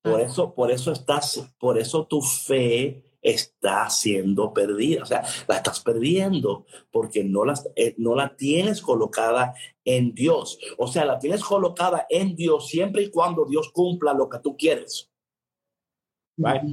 [0.01, 5.57] Por eso, por eso estás, por eso tu fe está siendo perdida, o sea, la
[5.57, 9.53] estás perdiendo porque no la, eh, no la tienes colocada
[9.83, 10.59] en Dios.
[10.77, 14.55] O sea, la tienes colocada en Dios siempre y cuando Dios cumpla lo que tú
[14.55, 15.12] quieres.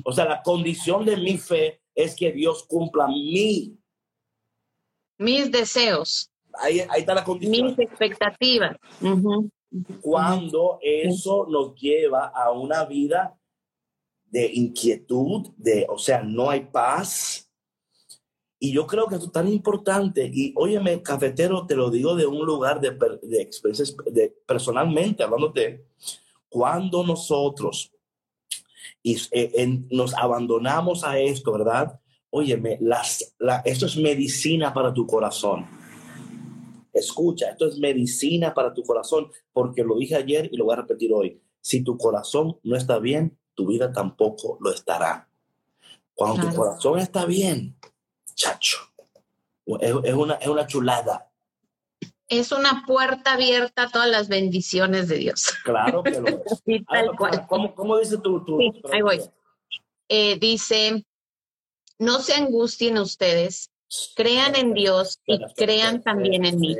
[0.05, 3.77] O sea, la condición de mi fe es que Dios cumpla mi.
[5.19, 6.31] Mis deseos.
[6.55, 7.69] Ahí, ahí está la condición.
[7.69, 8.77] Mis expectativas
[10.01, 13.37] cuando eso nos lleva a una vida
[14.27, 17.49] de inquietud, de, o sea, no hay paz.
[18.59, 20.31] Y yo creo que eso es tan importante.
[20.33, 22.91] Y óyeme, cafetero, te lo digo de un lugar de,
[23.23, 25.87] de experiencias, de, personalmente, hablándote,
[26.49, 27.93] cuando nosotros
[29.05, 31.99] eh, nos abandonamos a esto, ¿verdad?
[32.31, 33.35] Óyeme, las,
[33.65, 35.67] esto es medicina para tu corazón.
[36.93, 40.83] Escucha, esto es medicina para tu corazón, porque lo dije ayer y lo voy a
[40.83, 41.41] repetir hoy.
[41.61, 45.29] Si tu corazón no está bien, tu vida tampoco lo estará.
[46.15, 47.77] Cuando tu corazón está bien,
[48.35, 48.79] chacho,
[49.81, 51.30] es, una, es una chulada
[52.31, 55.53] es una puerta abierta a todas las bendiciones de Dios.
[55.65, 56.63] Claro que lo es.
[56.89, 57.47] tal cual.
[57.47, 59.21] ¿cómo, dice tu, sí, ahí voy.
[60.09, 61.05] Eh, dice,
[61.99, 63.71] no se angustien ustedes,
[64.15, 66.77] crean en Dios y crean también en mí.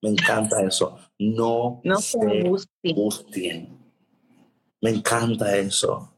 [0.00, 0.98] Me encanta eso.
[1.18, 3.78] No, no se, angustien.
[4.80, 6.12] Me encanta eso.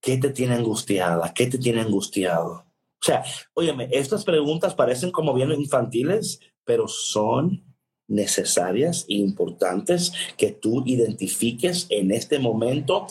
[0.00, 1.32] ¿Qué te tiene angustiada?
[1.34, 2.52] ¿Qué te tiene angustiado?
[2.52, 3.22] O sea,
[3.52, 7.64] óyeme, estas preguntas parecen como bien infantiles, pero son
[8.06, 13.06] necesarias e importantes que tú identifiques en este momento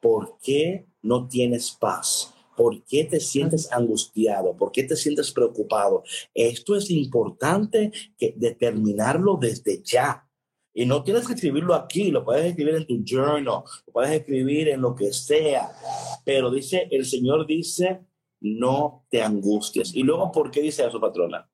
[0.00, 2.34] por qué no tienes paz.
[2.56, 4.56] ¿Por qué te sientes angustiado?
[4.56, 6.04] ¿Por qué te sientes preocupado?
[6.34, 10.28] Esto es importante que determinarlo desde ya.
[10.72, 14.68] Y no tienes que escribirlo aquí, lo puedes escribir en tu journal, lo puedes escribir
[14.68, 15.70] en lo que sea.
[16.24, 18.00] Pero dice, el Señor dice,
[18.40, 19.94] no te angusties.
[19.94, 21.48] Y luego, ¿por qué dice eso, patrona?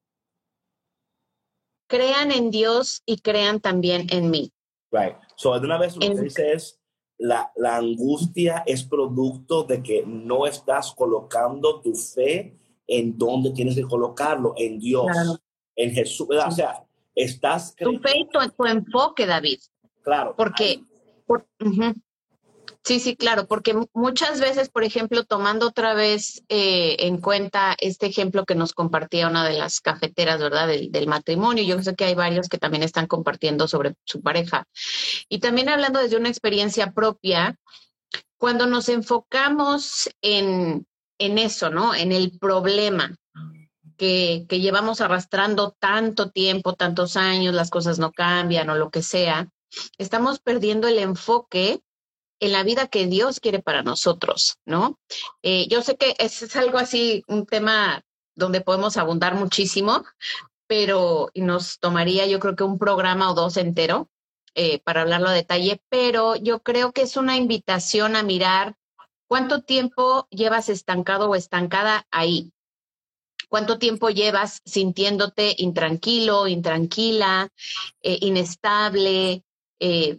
[1.91, 4.53] Crean en Dios y crean también en mí.
[4.93, 5.17] Right.
[5.35, 6.81] So, de una vez lo que dice es,
[7.19, 13.75] la, la, angustia es producto de que no estás colocando tu fe en donde tienes
[13.75, 15.07] que colocarlo, en Dios,
[15.77, 16.29] en Jesús.
[16.31, 16.83] O sea,
[17.15, 17.75] estás...
[17.75, 19.59] Tu fe y tu, enfoque, David.
[20.03, 20.35] Claro.
[20.37, 20.81] Porque...
[22.83, 28.07] Sí, sí, claro, porque muchas veces, por ejemplo, tomando otra vez eh, en cuenta este
[28.07, 30.67] ejemplo que nos compartía una de las cafeteras, ¿verdad?
[30.67, 34.65] Del, del, matrimonio, yo sé que hay varios que también están compartiendo sobre su pareja.
[35.29, 37.59] Y también hablando desde una experiencia propia,
[38.39, 40.87] cuando nos enfocamos en,
[41.19, 41.95] en eso, ¿no?
[41.95, 43.15] En el problema,
[43.99, 49.03] que, que, llevamos arrastrando tanto tiempo, tantos años, las cosas no cambian o lo que
[49.03, 49.51] sea,
[49.99, 51.83] estamos perdiendo el enfoque
[52.41, 54.99] en la vida que Dios quiere para nosotros, ¿no?
[55.43, 58.03] Eh, yo sé que es, algo así, un tema
[58.35, 60.05] donde podemos abundar muchísimo,
[60.67, 64.09] pero nos tomaría yo creo que un programa o dos entero
[64.55, 68.77] eh, para hablarlo a detalle, pero yo creo que es una invitación a mirar
[69.29, 72.53] cuánto tiempo llevas estancado o estancada ahí.
[73.49, 77.49] ¿Cuánto tiempo llevas sintiéndote intranquilo, intranquila,
[78.03, 79.43] eh, inestable,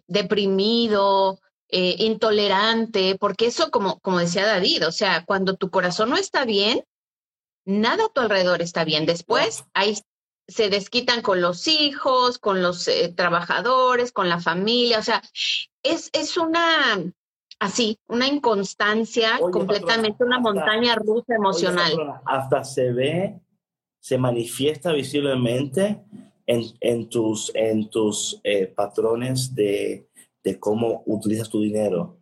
[0.08, 1.40] deprimido,
[1.74, 6.44] eh, intolerante, porque eso, como, como decía David, o sea, cuando tu corazón no está
[6.44, 6.84] bien,
[7.66, 9.06] nada a tu alrededor está bien.
[9.06, 9.98] Después, ahí
[10.50, 15.22] se desquitan con los hijos, con los eh, trabajadores, con la familia, o sea,
[15.82, 17.02] es, es una,
[17.60, 21.94] así, una inconstancia, completamente una montaña rusa emocional.
[22.26, 23.40] hasta se ve,
[24.00, 26.04] se manifiesta visiblemente
[26.46, 30.10] en, en tus, en tus eh, patrones de
[30.44, 32.18] de cómo utilizas tu dinero.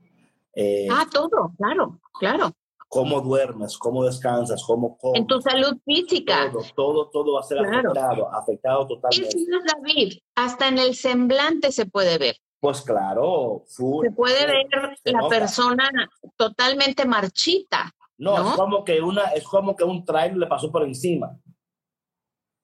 [0.53, 2.51] Eh, ah, todo, claro, claro.
[2.87, 5.21] Cómo duermes, cómo descansas, cómo comes.
[5.21, 6.51] En tu salud física.
[6.51, 9.37] Todo, todo, todo va a ser afectado, afectado totalmente.
[9.37, 12.35] Es David, hasta en el semblante se puede ver.
[12.59, 14.67] Pues claro, se puede ver
[15.05, 15.89] la persona
[16.35, 17.93] totalmente marchita.
[18.17, 21.39] No, es como que una, es como que un trailer le pasó por encima.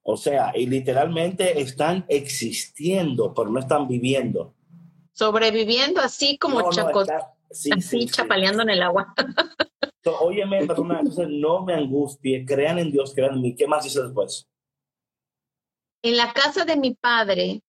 [0.02, 4.55] O sea, y literalmente están existiendo, pero no están viviendo
[5.16, 7.08] sobreviviendo así como chacos,
[7.50, 9.14] así chapaleando en el agua.
[10.20, 13.56] óyeme, perdona, no me angustie, crean en Dios, crean en mí.
[13.56, 14.48] ¿Qué más dice después?
[16.04, 17.64] En la casa de mi padre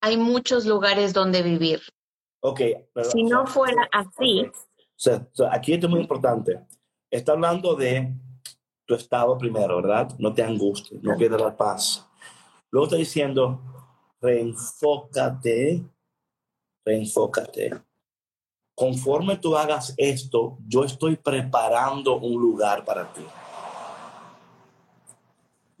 [0.00, 1.80] hay muchos lugares donde vivir.
[2.40, 2.60] Ok.
[3.10, 4.46] si no fuera así.
[5.50, 6.60] aquí esto es muy importante.
[7.10, 8.12] Está hablando de
[8.84, 10.10] tu estado primero, ¿verdad?
[10.18, 12.06] No te angusties, no pierdas la paz.
[12.70, 13.62] Luego está diciendo,
[14.20, 15.82] reenfócate
[16.84, 17.80] reenfócate.
[18.74, 23.22] Conforme tú hagas esto, yo estoy preparando un lugar para ti.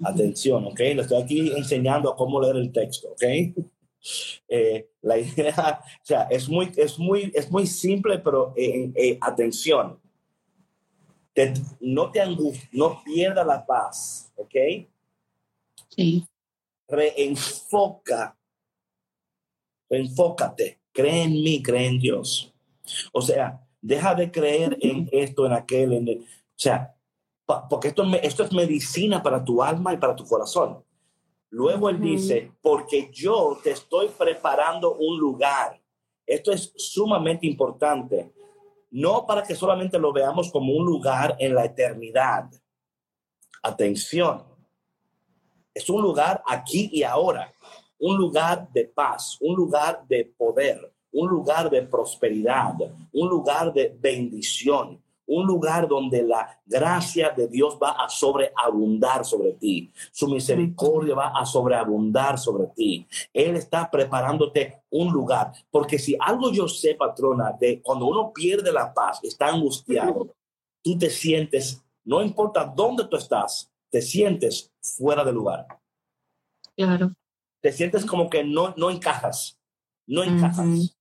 [0.02, 0.78] Atención, ¿ok?
[0.78, 3.22] Le estoy aquí enseñando a cómo leer el texto, ¿ok?
[4.46, 9.18] Eh, la idea, o sea, es muy, es muy, es muy simple, pero eh, eh,
[9.18, 9.98] atención.
[11.80, 14.54] no te angusties, no pierda la paz, ¿ok?
[15.88, 16.26] Sí.
[16.86, 18.36] Reenfoca,
[19.88, 22.54] reenfócate cree en mí, cree en Dios.
[23.12, 26.94] O sea, deja de creer en esto, en aquel, en o sea,
[27.68, 30.82] porque esto, esto es medicina para tu alma y para tu corazón.
[31.50, 35.84] Luego él dice, porque yo te estoy preparando un lugar
[36.26, 38.32] esto es sumamente importante,
[38.90, 42.50] no para que solamente lo veamos como un lugar en la eternidad.
[43.62, 44.44] Atención,
[45.72, 47.52] es un lugar aquí y ahora,
[48.04, 52.74] un lugar de paz, un lugar de poder, un lugar de prosperidad,
[53.14, 59.52] un lugar de bendición, un lugar donde la gracia de Dios va a sobreabundar sobre
[59.52, 63.06] ti, su misericordia va a sobreabundar sobre ti.
[63.32, 68.70] Él está preparándote un lugar, porque si algo yo sé, patrona, de cuando uno pierde
[68.70, 70.36] la paz, está angustiado,
[70.82, 75.66] tú te sientes, no importa dónde tú estás, te sientes fuera de lugar.
[76.76, 77.14] Claro.
[77.64, 79.58] Te sientes como que no, no encajas,
[80.06, 80.98] no encajas.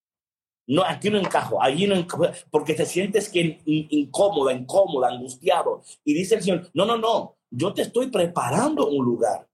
[0.66, 5.82] No, aquí no encajo, allí no encajo, porque te sientes que incómoda, incómoda, angustiado.
[6.05, 9.45] Y dice el Señor, no, no, no, yo te estoy preparando un lugar.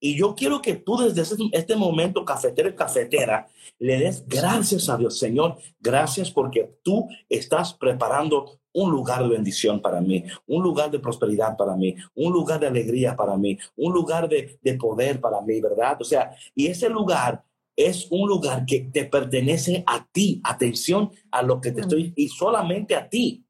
[0.00, 3.46] Y yo quiero que tú desde este momento, cafetero y cafetera,
[3.78, 9.80] le des gracias a Dios, Señor, gracias porque tú estás preparando un lugar de bendición
[9.80, 13.92] para mí, un lugar de prosperidad para mí, un lugar de alegría para mí, un
[13.92, 15.96] lugar de, de poder para mí, ¿verdad?
[16.00, 17.44] O sea, y ese lugar
[17.76, 20.40] es un lugar que te pertenece a ti.
[20.44, 23.44] Atención a lo que te estoy y solamente a ti.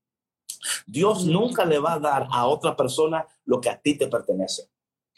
[0.86, 4.70] Dios nunca le va a dar a otra persona lo que a ti te pertenece.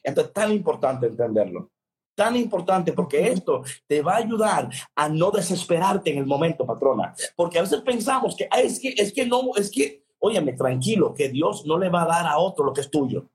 [0.03, 1.71] Esto es tan importante entenderlo.
[2.15, 7.15] Tan importante porque esto te va a ayudar a no desesperarte en el momento, patrona.
[7.35, 11.29] Porque a veces pensamos que es que es que no, es que, óyeme, tranquilo, que
[11.29, 13.29] Dios no le va a dar a otro lo que es tuyo.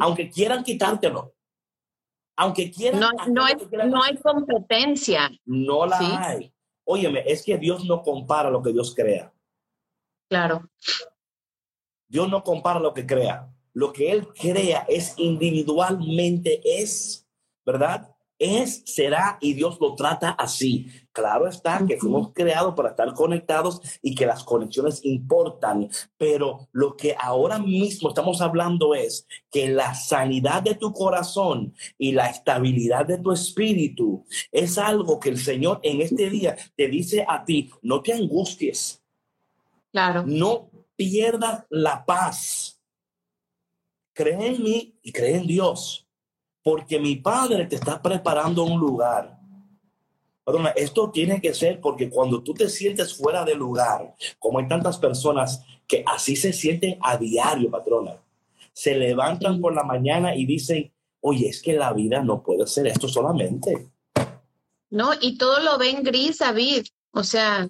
[0.00, 1.36] Aunque quieran quitártelo
[2.36, 3.00] aunque quieran.
[3.00, 3.54] No, no, hay,
[3.88, 5.30] no hay competencia.
[5.44, 6.52] No la hay.
[6.84, 9.32] Óyeme, es que Dios no compara lo que Dios crea.
[10.28, 10.68] Claro.
[12.08, 13.52] Dios no compara lo que crea.
[13.76, 17.26] Lo que Él crea es individualmente, es,
[17.64, 18.16] ¿verdad?
[18.38, 20.86] es, será y Dios lo trata así.
[21.12, 26.96] Claro está que fuimos creados para estar conectados y que las conexiones importan, pero lo
[26.96, 33.06] que ahora mismo estamos hablando es que la sanidad de tu corazón y la estabilidad
[33.06, 37.70] de tu espíritu es algo que el Señor en este día te dice a ti,
[37.82, 39.02] no te angusties.
[39.92, 40.24] Claro.
[40.26, 42.75] No pierdas la paz.
[44.16, 46.08] Cree en mí y cree en Dios
[46.62, 49.38] porque mi padre te está preparando un lugar.
[50.42, 54.66] Perdona, esto tiene que ser porque cuando tú te sientes fuera de lugar, como hay
[54.68, 58.16] tantas personas que así se sienten a diario, patrona,
[58.72, 60.90] se levantan por la mañana y dicen,
[61.20, 63.90] oye, es que la vida no puede ser esto solamente.
[64.88, 66.86] No, y todo lo ven gris, David.
[67.12, 67.68] O sea,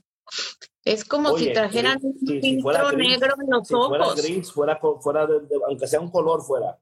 [0.87, 3.89] es como si trajeran un filtro negro en los ojos.
[3.89, 5.29] Fuera gris, fuera, fuera
[5.69, 6.79] aunque sea un color fuera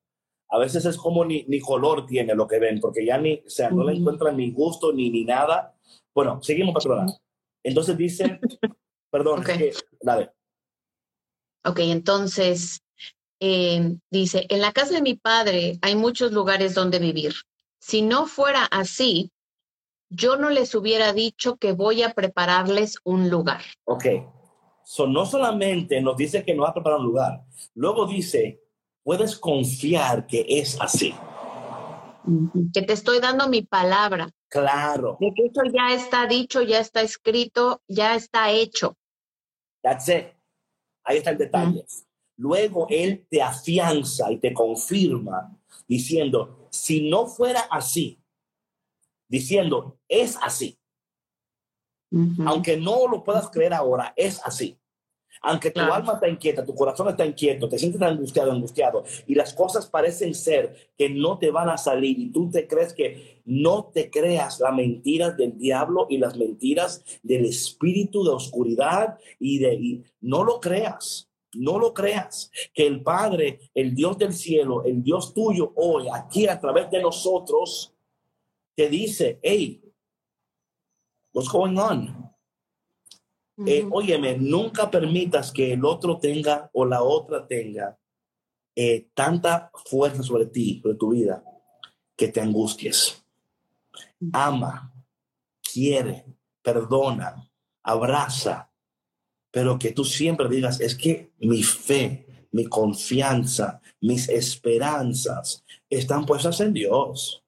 [0.54, 3.50] a veces es como ni, ni, color tiene lo que ven, porque ya ni, o
[3.50, 5.74] sea, no le encuentran ni gusto ni, ni nada.
[6.14, 7.06] Bueno, seguimos, patrona.
[7.64, 8.38] Entonces dice,
[9.10, 9.42] perdón,
[10.00, 10.30] dale.
[11.64, 12.82] Ok, entonces
[13.40, 17.34] eh, dice, en la casa de mi padre hay muchos lugares donde vivir.
[17.80, 19.32] Si no fuera así,
[20.14, 23.62] yo no les hubiera dicho que voy a prepararles un lugar.
[23.84, 24.06] Ok,
[24.84, 27.44] so, no solamente nos dice que nos va a preparar un lugar,
[27.74, 28.60] luego dice
[29.04, 31.14] puedes confiar que es así.
[32.72, 34.30] Que te estoy dando mi palabra.
[34.48, 35.18] Claro.
[35.20, 38.96] De que eso ya está dicho, ya está escrito, ya está hecho.
[39.82, 40.26] That's it.
[41.04, 41.84] Ahí está el detalle.
[42.36, 45.54] Luego él te afianza y te confirma
[45.86, 48.18] diciendo, si no fuera así,
[49.34, 50.78] diciendo, es así.
[52.46, 54.78] Aunque no lo puedas creer ahora, es así.
[55.42, 59.52] Aunque tu alma está inquieta, tu corazón está inquieto, te sientes angustiado, angustiado, y las
[59.52, 63.90] cosas parecen ser que no te van a salir y tú te crees que no
[63.92, 70.04] te creas las mentiras del diablo y las mentiras del espíritu de oscuridad y de
[70.20, 71.28] no lo creas.
[71.56, 76.48] No lo creas, que el Padre, el Dios del cielo, el Dios tuyo hoy, aquí
[76.48, 77.93] a través de nosotros,
[78.74, 79.82] te dice, hey,
[81.32, 82.24] what's going on?
[83.66, 87.96] Eh, óyeme, nunca permitas que el otro tenga o la otra tenga
[88.74, 91.44] eh, tanta fuerza sobre ti, sobre tu vida,
[92.16, 93.24] que te angusties.
[94.32, 94.92] Ama,
[95.62, 96.24] quiere,
[96.62, 97.48] perdona,
[97.84, 98.70] abraza,
[99.52, 106.60] pero que tú siempre digas, es que mi fe, mi confianza, mis esperanzas están puestas
[106.60, 107.43] en Dios.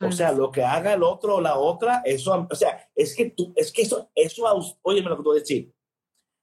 [0.00, 3.30] O sea, lo que haga el otro o la otra, eso, o sea, es que
[3.30, 5.74] tú, es que eso, eso, a, óyeme lo que tú decir.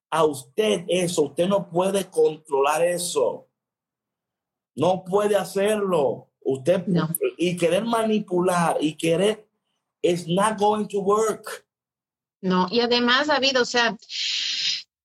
[0.10, 3.48] A usted eso, usted no puede controlar eso.
[4.76, 6.30] No puede hacerlo.
[6.46, 6.84] Usted,
[7.38, 9.48] y querer manipular y querer,
[10.02, 11.66] it's not going to work.
[12.42, 13.96] No, y además, David, o sea,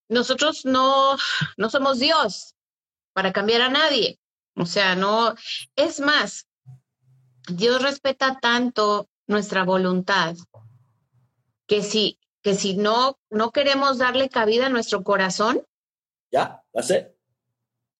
[0.08, 1.16] nosotros no,
[1.56, 2.56] no somos Dios
[3.12, 4.18] para cambiar a nadie.
[4.56, 5.34] O sea, no,
[5.76, 6.47] es más,
[7.50, 10.36] Dios respeta tanto nuestra voluntad
[11.66, 15.62] que si, que si no, no queremos darle cabida a nuestro corazón,
[16.30, 17.06] Ya, that's it.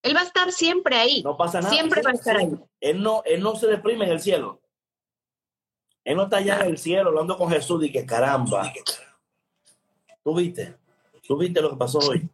[0.02, 1.22] Él va a estar siempre ahí.
[1.22, 1.72] No pasa nada.
[1.72, 2.44] Siempre Sí, va a estar sí.
[2.44, 2.52] ahí.
[2.80, 4.60] Él no, él no se deprime en el cielo.
[6.04, 8.72] Él no está allá en el cielo hablando con Jesús y que caramba.
[10.22, 10.76] ¿Tú viste?
[11.26, 12.28] ¿Tú viste lo que pasó hoy?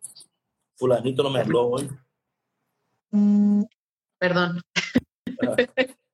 [0.77, 1.89] Fulanito no me habló hoy.
[4.19, 4.61] Perdón.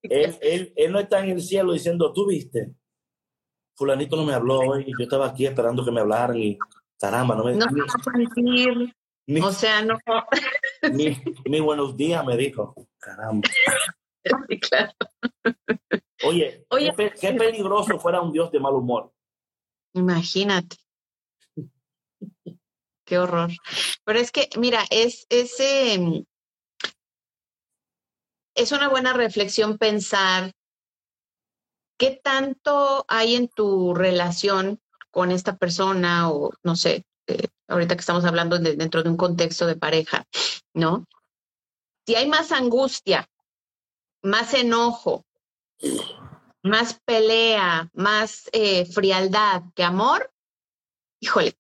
[0.03, 2.73] Él, él, él no está en el cielo diciendo, ¿tú viste?
[3.77, 4.87] Fulanito no me habló hoy.
[4.87, 6.59] Yo estaba aquí esperando que me hablaran y
[6.99, 8.95] caramba, no me No ni, a sentir,
[9.27, 9.99] ni- o sea, no.
[10.93, 12.75] ni- ni buenos días me dijo.
[12.99, 13.49] Caramba.
[14.49, 14.93] Sí, claro.
[16.25, 16.93] Oye, Oye.
[16.97, 19.13] qué, qué peligroso fuera un Dios de mal humor.
[19.95, 20.77] Imagínate.
[23.07, 23.51] Qué horror.
[24.05, 26.25] Pero es que, mira, es, es, em,
[28.61, 30.53] es una buena reflexión pensar
[31.99, 34.81] qué tanto hay en tu relación
[35.11, 39.17] con esta persona o no sé, eh, ahorita que estamos hablando de- dentro de un
[39.17, 40.25] contexto de pareja,
[40.75, 41.07] ¿no?
[42.07, 43.29] Si hay más angustia,
[44.23, 45.25] más enojo,
[46.63, 50.31] más pelea, más eh, frialdad que amor,
[51.21, 51.55] híjole,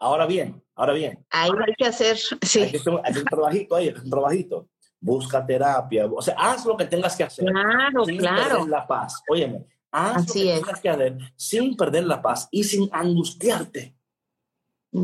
[0.00, 3.08] Ahora bien, ahora bien, ahí hay que hacer, hay, que sí, hacer, un- hay que
[3.10, 4.68] hacer un trabajito ahí, un trabajito.
[5.00, 7.44] Busca terapia, o sea, haz lo que tengas que hacer.
[7.46, 9.22] claro, sin claro, perder la paz.
[9.28, 10.60] Óyeme, haz Así lo que es.
[10.62, 13.94] tengas que hacer sin perder la paz y sin angustiarte.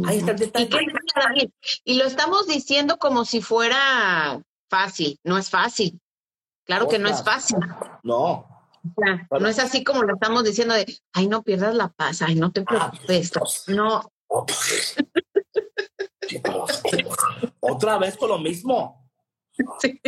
[0.07, 1.53] Ahí está el ¿Y, detalle.
[1.84, 6.01] y lo estamos diciendo como si fuera fácil, no es fácil.
[6.64, 7.59] Claro que no es fácil.
[8.03, 8.49] No.
[9.30, 12.51] No es así como lo estamos diciendo de, ay, no pierdas la paz, ay, no
[12.53, 13.30] te Ah, preocupes.
[13.30, 13.64] Dios.
[13.68, 14.45] No, Oh,
[17.61, 19.03] Otra vez con lo mismo.
[19.80, 20.00] Sí.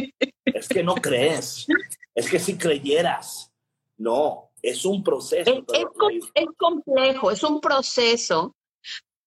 [0.44, 1.66] Es que no crees.
[2.14, 3.52] Es que si creyeras.
[3.98, 5.50] No, es un proceso.
[5.50, 8.54] es, es com- es complejo, es un proceso,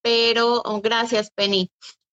[0.01, 1.69] pero, oh, gracias, Penny,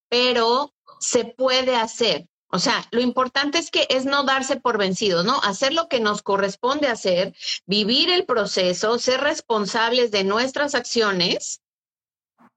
[0.09, 2.26] pero se puede hacer.
[2.50, 5.38] O sea, lo importante es que es no darse por vencidos, ¿no?
[5.42, 7.34] Hacer lo que nos corresponde hacer,
[7.66, 11.61] vivir el proceso, ser responsables de nuestras acciones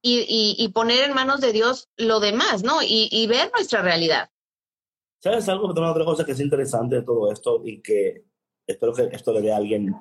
[0.01, 2.81] y, y- y poner en manos de Dios lo demás, ¿no?
[2.83, 4.29] Y, y ver nuestra realidad.
[5.19, 5.67] ¿Sabes algo?
[5.67, 8.23] Otra cosa que es interesante de todo esto y que
[8.65, 9.93] espero que esto le dé a alguien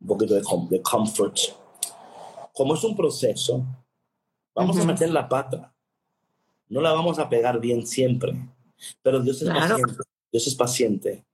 [0.00, 1.36] un poquito de, com- de comfort.
[2.52, 3.64] Como es un proceso,
[4.54, 4.88] vamos a Ujú.
[4.88, 5.72] meter la pata.
[6.68, 8.34] No la vamos a pegar bien siempre.
[9.02, 9.76] Pero Dios es Claro.
[9.78, 10.02] paciente.
[10.32, 11.24] Dios es paciente.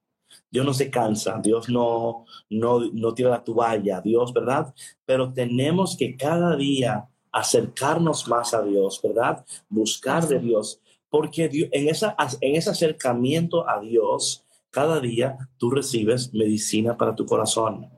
[0.51, 1.41] Dios no se cansa.
[1.43, 4.01] Dios no, no, no tira la toalla.
[4.01, 4.73] Dios, ¿verdad?
[5.05, 9.45] Pero tenemos que cada día acercarnos más a Dios, ¿verdad?
[9.69, 10.81] Buscar de Dios.
[11.09, 17.15] Porque Dios- en, esa, en ese acercamiento a Dios, cada día tú recibes medicina para
[17.15, 17.91] tu corazón.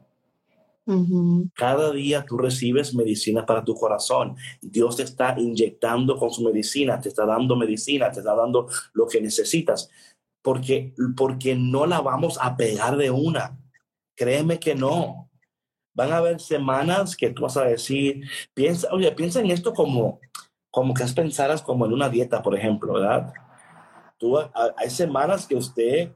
[1.54, 4.36] Cada día tú recibes medicina para tu corazón.
[4.62, 9.06] Dios te está inyectando con su medicina, te está dando medicina, te está dando lo
[9.06, 9.90] que necesitas.
[10.40, 13.59] Porque, porque no la vamos a pegar de una.
[14.16, 15.28] Créeme que no.
[15.94, 18.22] Van a haber semanas que tú vas a decir,
[18.54, 20.20] piensa, oye, piensa en esto como,
[20.78, 23.32] como que pensaras como en una dieta, por ejemplo, ¿verdad?
[24.16, 26.12] Tú, hay semanas que usted,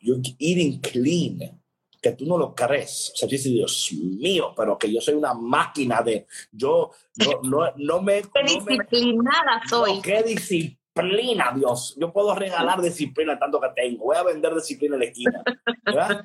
[0.00, 1.60] you're eating clean,
[2.00, 3.10] que tú no lo crees.
[3.12, 7.72] O sea, dices, Dios mío, pero que yo soy una máquina de, yo no, no,
[7.76, 8.22] no me...
[8.22, 9.96] Qué no me- disciplinada soy.
[9.96, 11.96] no, qué disciplina, Dios.
[11.98, 14.04] Yo puedo regalar disciplina tanto que tengo.
[14.04, 15.42] Voy a vender disciplina en la esquina.
[15.84, 16.24] ¿verdad?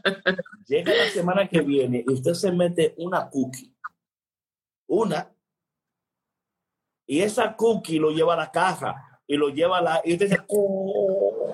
[0.68, 3.74] Llega la semana que viene y usted se mete una cookie.
[4.86, 5.28] Una.
[7.06, 10.02] Y esa cookie lo lleva a la caja y lo lleva a la.
[10.06, 11.54] Y usted dice, "Oh,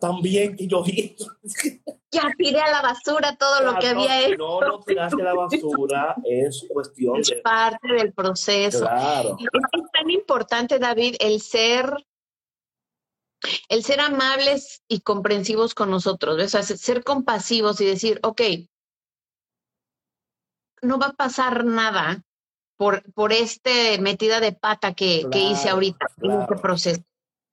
[0.00, 1.24] también que yo hice.
[2.14, 4.36] Ya tiré a la basura todo lo que había hecho.
[4.36, 7.36] No lo tiraste a la basura, es cuestión Es de.
[7.36, 8.80] parte del proceso.
[8.80, 9.38] Claro.
[9.40, 11.90] Es es tan importante, David, el ser,
[13.70, 16.54] el ser amables y comprensivos con nosotros, ¿ves?
[16.54, 18.42] O sea, ser compasivos y decir, ok,
[20.82, 22.22] no va a pasar nada
[22.82, 26.60] por, por este metida de pata que, que hice Claro, ahorita en este claro.
[26.62, 27.02] proceso.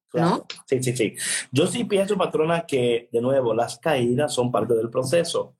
[0.09, 0.29] Claro.
[0.29, 0.45] ¿No?
[0.65, 1.13] Sí, sí, sí.
[1.51, 5.55] Yo sí pienso, patrona, que de nuevo las caídas son parte del proceso.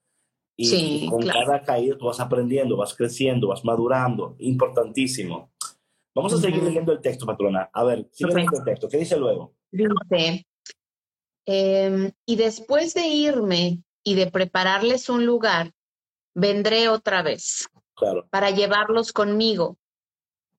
[0.56, 1.38] Y Sí, con claro.
[1.46, 4.34] cada caída tú vas aprendiendo, vas creciendo, vas madurando.
[4.40, 5.52] Importantísimo.
[6.16, 7.70] Vamos a seguir leyendo el texto, patrona.
[7.72, 8.36] A ver, sigue Ok.
[8.38, 8.88] leyendo el texto.
[8.88, 9.54] ¿Qué dice luego?
[9.70, 10.46] Dice,
[11.46, 15.70] em, y después de irme y de prepararles un lugar,
[16.34, 17.68] vendré otra vez.
[18.00, 18.26] Claro.
[18.30, 19.76] para llevarlos conmigo,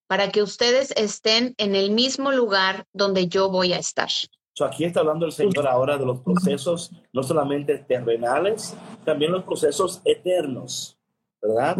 [0.06, 4.08] para que ustedes estén en el mismo lugar donde yo voy a estar.
[4.54, 9.44] So, aquí está hablando el Señor ahora de los procesos, no solamente terrenales, también los
[9.44, 10.98] procesos eternos,
[11.40, 11.76] ¿verdad?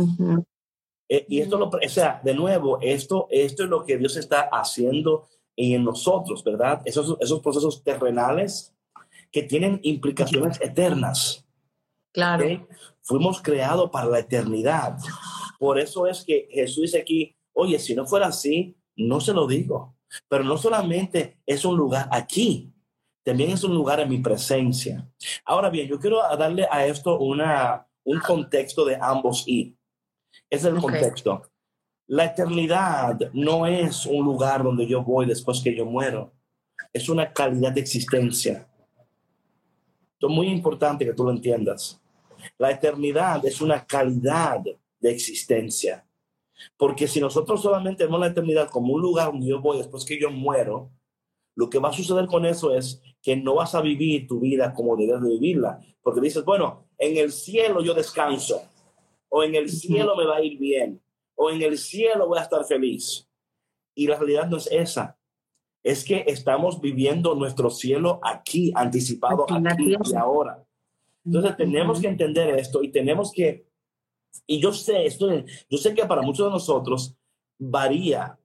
[1.09, 4.49] Eh, y esto, lo, o sea, de nuevo, esto, esto es lo que Dios está
[4.51, 6.83] haciendo en nosotros, ¿verdad?
[6.87, 8.75] Esos, esos procesos terrenales
[9.31, 11.45] que tienen implicaciones eternas.
[12.13, 12.67] Claro.
[13.03, 14.97] Fuimos creados para la eternidad.
[15.63, 19.47] Por eso es que Jesús dice aquí, oye, si no fuera así, no se lo
[19.47, 19.95] digo.
[20.29, 22.75] Pero no solamente es un lugar aquí,
[23.23, 25.09] también es un lugar en mi presencia.
[25.45, 29.77] Ahora bien, yo quiero darle a esto una, un contexto de ambos y.
[30.51, 31.43] Ese es el contexto.
[32.09, 36.33] La eternidad no es un lugar donde yo voy después que yo muero.
[36.93, 38.69] Es una calidad de existencia.
[40.15, 42.03] Esto es muy importante que tú lo entiendas.
[42.59, 44.65] La eternidad es una calidad
[45.03, 46.07] de existencia.
[46.77, 50.19] Porque si nosotros solamente vemos la eternidad como un lugar donde yo voy después que
[50.19, 50.91] yo muero,
[51.55, 54.73] lo que va a suceder con eso es que no vas a vivir tu vida
[54.73, 55.81] como debes de vivirla.
[56.03, 58.63] Porque dices, bueno, en el cielo yo descanso,
[59.29, 61.03] o en el cielo me va a ir bien,
[61.35, 63.29] o en el cielo voy a estar feliz.
[63.95, 65.19] Y la realidad no es esa.
[65.83, 70.65] Es que estamos viviendo nuestro cielo aquí, anticipado Aquí aquí y ahora.
[71.25, 73.67] Entonces tenemos que entender esto y tenemos que,
[74.47, 75.29] y yo sé, esto,
[75.69, 77.15] yo sé que para muchos de nosotros
[77.59, 78.39] varía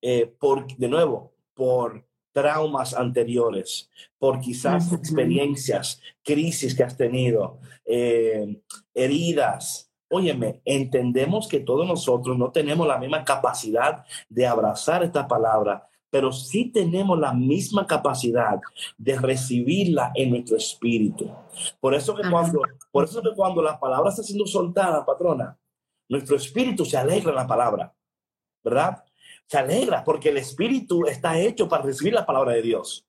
[0.00, 8.60] eh, por, de nuevo, por traumas anteriores, por quizás experiencias, crisis que has tenido, eh,
[8.94, 9.90] heridas.
[10.08, 16.32] Óyeme, entendemos que todos nosotros no tenemos la misma capacidad de abrazar esta palabra, pero
[16.32, 18.58] sí tenemos la misma capacidad
[18.96, 21.30] de recibirla en nuestro espíritu.
[21.80, 22.30] Por eso que Ajá.
[22.30, 25.58] cuando, por eso que cuando la palabra está siendo soltada, patrona,
[26.08, 27.94] nuestro espíritu se alegra en la palabra,
[28.64, 29.04] ¿verdad?
[29.46, 33.04] Se alegra porque el espíritu está hecho para recibir la palabra de Dios.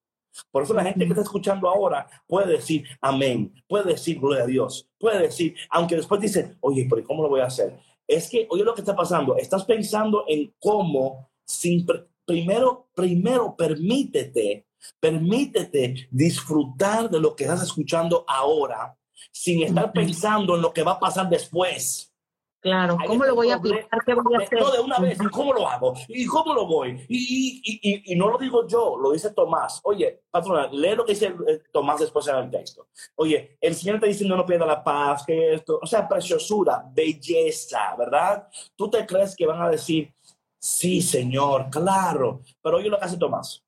[0.51, 4.47] Por eso la gente que está escuchando ahora puede decir amén, puede decir gloria a
[4.47, 7.77] Dios, puede decir, aunque después dice, oye, pero ¿cómo lo voy a hacer?
[8.07, 11.85] Es que, oye, lo que está pasando, estás pensando en cómo, sin,
[12.29, 14.67] primero, primero permítete,
[14.99, 18.95] permítete disfrutar de lo que estás escuchando ahora,
[19.31, 22.13] sin estar pensando en lo que va a pasar después.
[22.61, 22.97] Claro.
[22.99, 23.87] Ahí ¿Cómo lo voy a problema.
[23.87, 24.05] aplicar?
[24.05, 24.59] ¿Qué voy a hacer?
[24.59, 25.93] No, de una vez, ¿y cómo lo hago?
[26.09, 27.05] ¿Y cómo lo voy?
[27.07, 29.79] Y, y, y, y no lo digo yo, lo dice Tomás.
[29.83, 32.89] Oye, patrona, lee lo que dice eh, Tomás después en el texto.
[33.15, 36.83] Oye, el Señor te dice no, no pierda la paz, que esto, o sea, preciosura,
[36.93, 38.47] belleza, ¿verdad?
[38.75, 40.13] Tú te crees que van a decir,
[40.59, 43.63] sí, Señor, claro, pero oye lo que hace Tomás.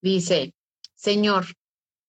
[0.00, 0.54] Dice,
[0.94, 1.46] Señor,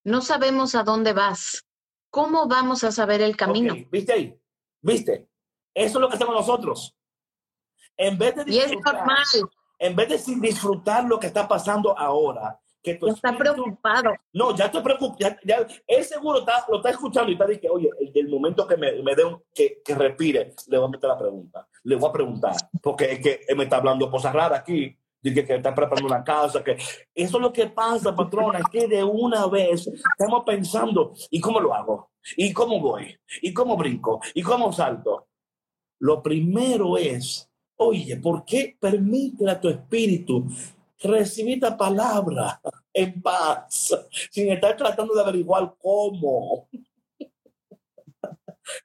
[0.04, 1.66] no sabemos a dónde vas.
[2.10, 3.74] ¿Cómo vamos a saber el camino?
[3.92, 4.40] ¿Viste ahí?
[4.82, 5.28] ¿Viste?
[5.74, 6.96] Eso es lo que hacemos nosotros.
[7.98, 9.26] En vez de Y es disfrutar, normal,
[9.80, 14.14] en vez de disfrutar lo que está pasando ahora, que tu está espíritu- preocupado.
[14.34, 15.18] No, ya estoy preocupado.
[15.20, 18.66] Ya, ya- él seguro está, lo está escuchando y está diciendo, oye, el, el momento
[18.68, 21.68] que me, me dé un, que, que respire, le voy a meter la pregunta.
[21.84, 24.96] Le voy a preguntar, porque es que él me está hablando cosas raras aquí.
[25.22, 28.88] Dice que está preparando una casa, que eso es lo que pasa, patrona, es que
[28.88, 32.12] de una vez estamos pensando, ¿y cómo lo hago?
[32.38, 33.18] ¿Y cómo voy?
[33.42, 34.22] ¿Y cómo brinco?
[34.36, 35.28] ¿Y cómo salto?
[36.00, 40.46] Lo primero es, oye, ¿por qué permite a tu espíritu
[41.08, 42.62] recibir esta palabra
[42.94, 43.96] en paz,
[44.32, 46.68] sin estar tratando de averiguar cómo?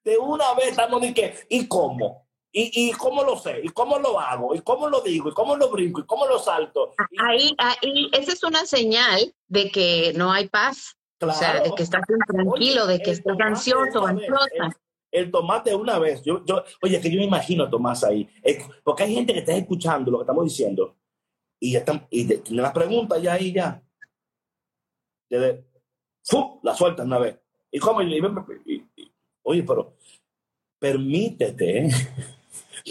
[0.05, 2.27] De una vez estamos de que, ¿y cómo?
[2.53, 3.61] ¿Y, ¿Y cómo lo sé?
[3.63, 4.55] ¿Y cómo lo hago?
[4.55, 5.29] ¿Y cómo lo digo?
[5.29, 6.01] ¿Y cómo lo brinco?
[6.01, 6.95] ¿Y cómo lo salto?
[7.19, 10.97] Ahí, ahí, esa es una señal de que no hay paz.
[11.21, 11.75] O sea, de claro.
[11.75, 14.67] que estás intranquilo, Oye, de que estás ansioso ansiosa.
[15.13, 16.23] El, el tomate una vez.
[16.25, 18.29] Yo, yo, oye, que yo me imagino a Tomás ahí.
[18.43, 20.97] Eh, porque hay gente que está escuchando lo que estamos diciendo
[21.61, 23.83] y, ya están, y de- tiene las preguntas ya ahí ya.
[25.29, 25.65] Desde.
[26.63, 27.39] La sueltan una vez.
[27.71, 28.03] ¿Y cómo?
[28.03, 29.97] Y- y- oye, pero
[30.79, 31.87] permítete.
[31.87, 31.91] ¿eh?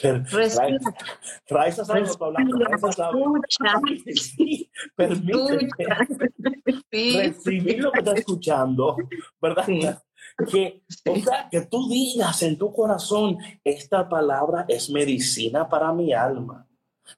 [0.01, 0.37] Per- hablando.
[0.37, 0.77] Respira,
[1.47, 2.01] Raiza sabe.
[2.05, 3.81] escucha.
[4.15, 5.67] Sí, permítete
[6.91, 8.95] Sí, recibir lo que está escuchando,
[9.41, 9.65] ¿verdad?
[9.65, 9.81] Sí.
[10.51, 16.13] Que, o sea, que tú digas en tu corazón, esta palabra es medicina para mi
[16.13, 16.67] alma,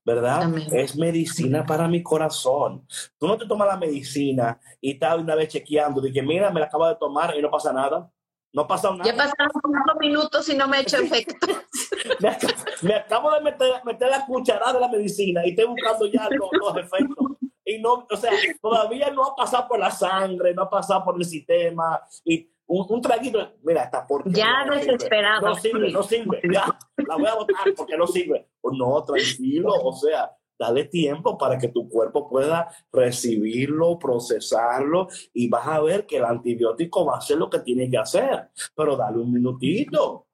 [0.03, 0.43] ¿verdad?
[0.43, 0.67] Amén.
[0.71, 2.85] Es medicina para mi corazón.
[3.17, 6.59] Tú no te tomas la medicina y estás una vez chequeando de que, mira, me
[6.59, 8.11] la acabo de tomar y no pasa nada.
[8.53, 9.03] No pasa nada.
[9.05, 11.47] Ya pasaron cinco minutos y no me ha hecho efecto.
[12.19, 16.05] me, acabo, me acabo de meter, meter la cucharada de la medicina y estoy buscando
[16.07, 17.37] ya los, los efectos.
[17.63, 18.31] Y no, o sea,
[18.61, 22.01] todavía no ha pasado por la sangre, no ha pasado por el sistema.
[22.25, 25.49] Y un, traguito, mira, está por Ya desesperado.
[25.49, 26.65] No sirve, no sirve, ya,
[26.97, 28.47] la voy a botar porque no sirve.
[28.63, 35.67] No, tranquilo, o sea, dale tiempo para que tu cuerpo pueda recibirlo, procesarlo y vas
[35.67, 39.17] a ver que el antibiótico va a hacer lo que tiene que hacer, pero dale
[39.17, 40.27] un minutito.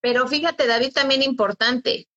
[0.00, 2.08] Pero fíjate, David, también importante,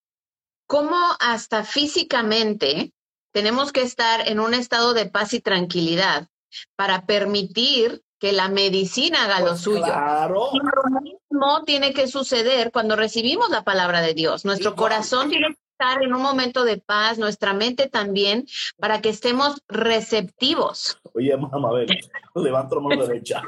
[0.67, 2.93] cómo hasta físicamente
[3.31, 6.27] tenemos que estar en un estado de paz y tranquilidad
[6.75, 9.83] para permitir que la medicina haga lo pues suyo.
[9.83, 10.49] Claro.
[10.53, 14.45] lo mismo tiene que suceder cuando recibimos la palabra de Dios.
[14.45, 18.45] Nuestro corazón tiene que estar en un momento de paz, nuestra mente también,
[18.77, 20.99] para que estemos receptivos.
[21.13, 21.87] Oye, Mabel,
[22.35, 23.43] levanto la mano derecha.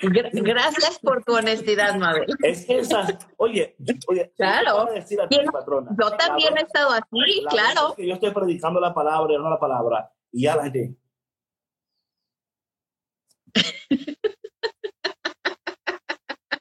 [0.00, 2.26] Gracias por tu honestidad, Mabel.
[2.42, 3.06] Es que esa,
[3.38, 3.74] oye,
[4.08, 4.88] oye, claro.
[4.94, 7.94] yo también he estado así, claro.
[7.96, 10.94] que yo estoy predicando la palabra, no la palabra, y ya la gente,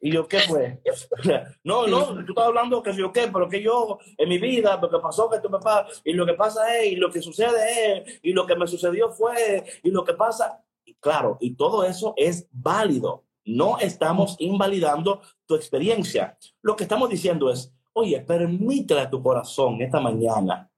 [0.05, 0.81] Y yo, ¿qué fue?
[1.63, 4.89] no, no, tú estás hablando que yo qué, pero que yo en mi vida, lo
[4.89, 8.19] que pasó que tu papá, y lo que pasa es, y lo que sucede es,
[8.21, 10.61] y lo que me sucedió fue, y lo que pasa,
[10.99, 13.23] claro, y todo eso es válido.
[13.45, 16.37] No estamos invalidando tu experiencia.
[16.61, 20.69] Lo que estamos diciendo es, oye, permítele a tu corazón esta mañana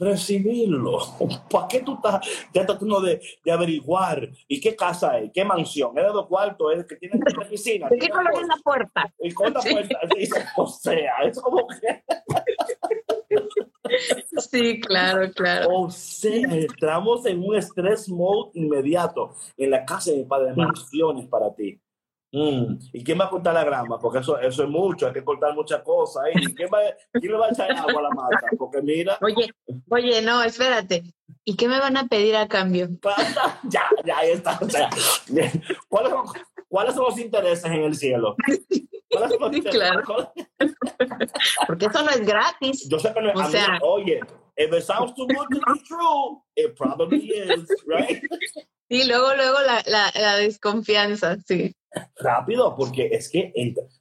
[0.00, 0.98] recibirlo.
[1.50, 4.28] ¿Para qué tú estás ya tratando de, de, averiguar?
[4.48, 5.30] ¿Y qué casa es?
[5.32, 5.96] ¿Qué mansión?
[5.96, 6.72] ¿Es de dos cuartos?
[6.74, 7.88] ¿Es que tiene una piscina?
[7.88, 9.14] ¿De qué color es la puerta?
[9.20, 9.98] ¿Y con la puerta?
[10.56, 12.02] o sea, es como que...
[14.38, 15.68] Sí, claro, claro.
[15.68, 21.26] O sea, entramos en un estrés mode inmediato en la casa de mi padre, mansiones
[21.26, 21.78] para ti.
[22.32, 22.78] Mm.
[22.92, 23.98] ¿Y quién va a cortar la grama?
[23.98, 26.24] Porque eso, eso es mucho, hay que cortar muchas cosas.
[26.34, 26.78] ¿Y quién, va,
[27.12, 28.46] quién le va a echar agua a la mata?
[28.56, 29.18] Porque mira.
[29.20, 29.52] Oye,
[29.88, 31.02] oye, no, espérate.
[31.44, 32.88] ¿Y qué me van a pedir a cambio?
[33.64, 34.58] ya, ya, ahí está.
[34.60, 34.90] O sea,
[35.88, 36.26] ¿cuáles, son,
[36.70, 38.36] ¿cuáles, son, los intereses en el cielo?
[39.10, 39.90] ¿Cuáles son los intereses?
[40.06, 40.32] Claro.
[41.66, 42.88] Porque eso no es gratis.
[42.88, 43.38] Yo sé que no es.
[43.38, 44.20] O sea, oye,
[44.56, 48.22] if it sounds too good to be true, it probably is, right?
[48.88, 51.74] Sí, luego, luego la, la, la desconfianza, sí
[52.16, 53.52] rápido, porque es que,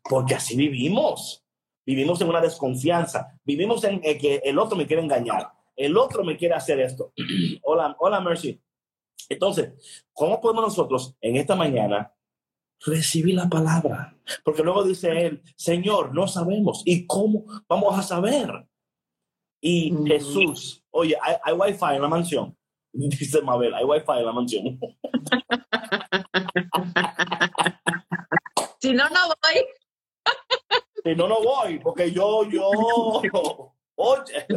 [0.03, 1.43] porque así vivimos.
[1.85, 6.37] Vivimos en una desconfianza, vivimos en que el otro me quiere engañar, el otro me
[6.37, 7.13] quiere hacer esto.
[7.63, 8.61] hola, hola, Mercy.
[9.27, 12.13] Entonces, ¿cómo podemos nosotros en esta mañana
[12.85, 14.17] recibir la palabra?
[14.43, 16.81] Porque luego dice él, Señor, no sabemos.
[16.85, 18.67] ¿Y cómo vamos a saber?
[19.61, 22.57] Y Jesús, oye, hay, hay wifi en la mansión.
[22.91, 24.79] Dice Mabel, hay wifi en la mansión.
[28.81, 29.65] Si no, no voy.
[31.03, 32.69] Si no, no voy, porque yo, yo.
[33.95, 34.47] Oye,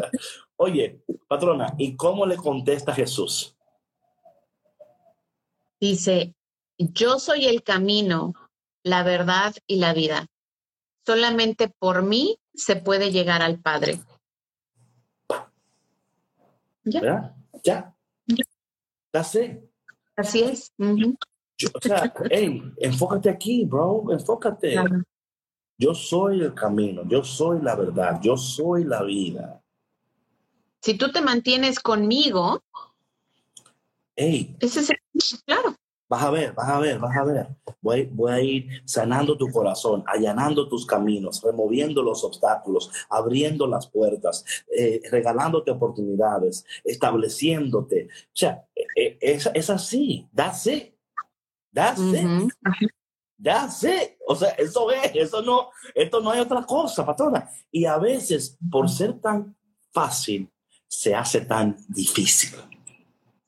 [0.57, 3.57] oye, patrona, ¿y cómo le contesta Jesús?
[5.81, 6.35] Dice,
[6.93, 8.35] yo soy el camino,
[8.83, 10.26] la verdad y la vida.
[11.07, 14.01] Solamente por mí se puede llegar al Padre.
[16.85, 17.35] Ya.
[17.62, 17.95] Ya.
[19.12, 20.72] Así es
[21.74, 24.76] o sea, hey, enfócate aquí, bro, enfócate.
[25.78, 29.62] Yo soy el camino, yo soy la verdad, yo soy la vida.
[30.80, 32.62] Si tú te mantienes conmigo,
[34.16, 34.99] hey, ese es el,
[35.45, 35.76] claro.
[36.12, 37.46] Vas a ver, vas a ver, vas a ver.
[37.80, 43.86] Voy, voy a ir sanando tu corazón, allanando tus caminos, removiendo los obstáculos, abriendo las
[43.86, 44.44] puertas,
[44.76, 48.08] eh, regalándote oportunidades, estableciéndote.
[48.26, 50.94] O sea, eh, eh, es, es así, that's it.
[51.72, 52.52] That's it.
[53.42, 54.18] That's it.
[54.28, 57.48] O sea, eso es, eso no, esto no hay otra cosa, patrona.
[57.70, 59.56] Y a veces, por ser tan
[59.90, 60.52] fácil,
[60.86, 62.50] se hace tan difícil.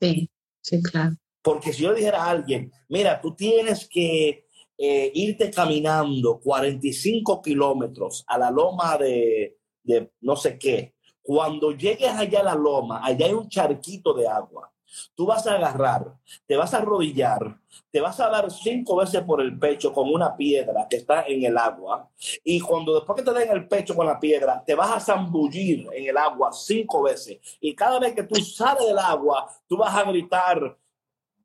[0.00, 0.30] Sí,
[0.62, 1.14] sí, claro.
[1.44, 4.46] Porque si yo dijera a alguien, mira, tú tienes que
[4.78, 12.10] eh, irte caminando 45 kilómetros a la loma de, de no sé qué, cuando llegues
[12.10, 14.74] allá a la loma, allá hay un charquito de agua
[15.14, 16.14] Tú vas a agarrar,
[16.46, 17.58] te vas a arrodillar,
[17.90, 21.44] te vas a dar cinco veces por el pecho con una piedra que está en
[21.44, 22.08] el agua
[22.44, 25.86] y cuando después que te den el pecho con la piedra, te vas a zambullir
[25.92, 29.94] en el agua cinco veces y cada vez que tú sales del agua, tú vas
[29.94, 30.76] a gritar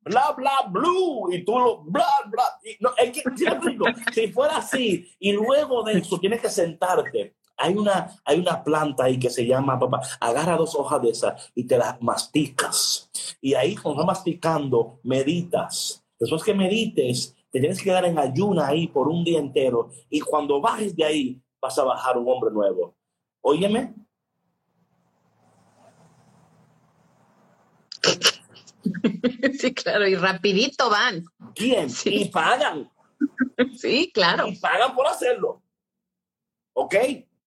[0.10, 2.44] bla bla blue y tú lo bla bla
[2.80, 3.24] no, es que,
[4.14, 9.04] si fuera así y luego de eso tienes que sentarte hay una, hay una planta
[9.04, 13.10] ahí que se llama, papá, agarra dos hojas de esas y te las masticas.
[13.42, 16.02] Y ahí cuando vas masticando, meditas.
[16.18, 19.90] Después que medites, te tienes que quedar en ayuna ahí por un día entero.
[20.10, 22.96] Y cuando bajes de ahí, vas a bajar un hombre nuevo.
[23.42, 23.94] Óyeme.
[29.60, 31.26] Sí, claro, y rapidito van.
[31.56, 31.90] ¿Quién?
[32.00, 32.22] Sí.
[32.22, 32.90] Y pagan.
[33.76, 34.48] Sí, claro.
[34.48, 35.62] Y pagan por hacerlo.
[36.74, 36.96] ¿Ok?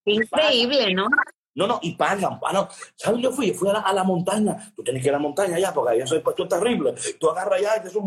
[0.04, 1.08] Increíble, ¿no?
[1.54, 2.38] No, no, y pagan.
[2.40, 3.20] Bueno, ¿sabes?
[3.20, 4.72] Yo fui, fui a la, montaña.
[4.74, 6.94] Tú tienes que ir a la montaña allá, porque allá soy puesto terrible.
[7.20, 7.98] Tú agarras allá y te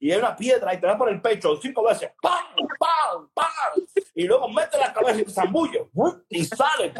[0.00, 2.12] y hay una piedra y te da por el pecho cinco veces.
[2.22, 2.44] ¡Pam!
[2.78, 3.28] ¡Pam!
[3.34, 3.86] ¡Pam!
[4.14, 5.90] Y luego mete la cabeza y te zambullo.
[6.28, 6.92] Y sale.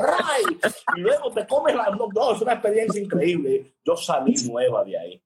[0.97, 1.89] Y luego te comes la.
[1.91, 3.77] No, es una experiencia increíble.
[3.85, 5.23] Yo salí nueva de ahí.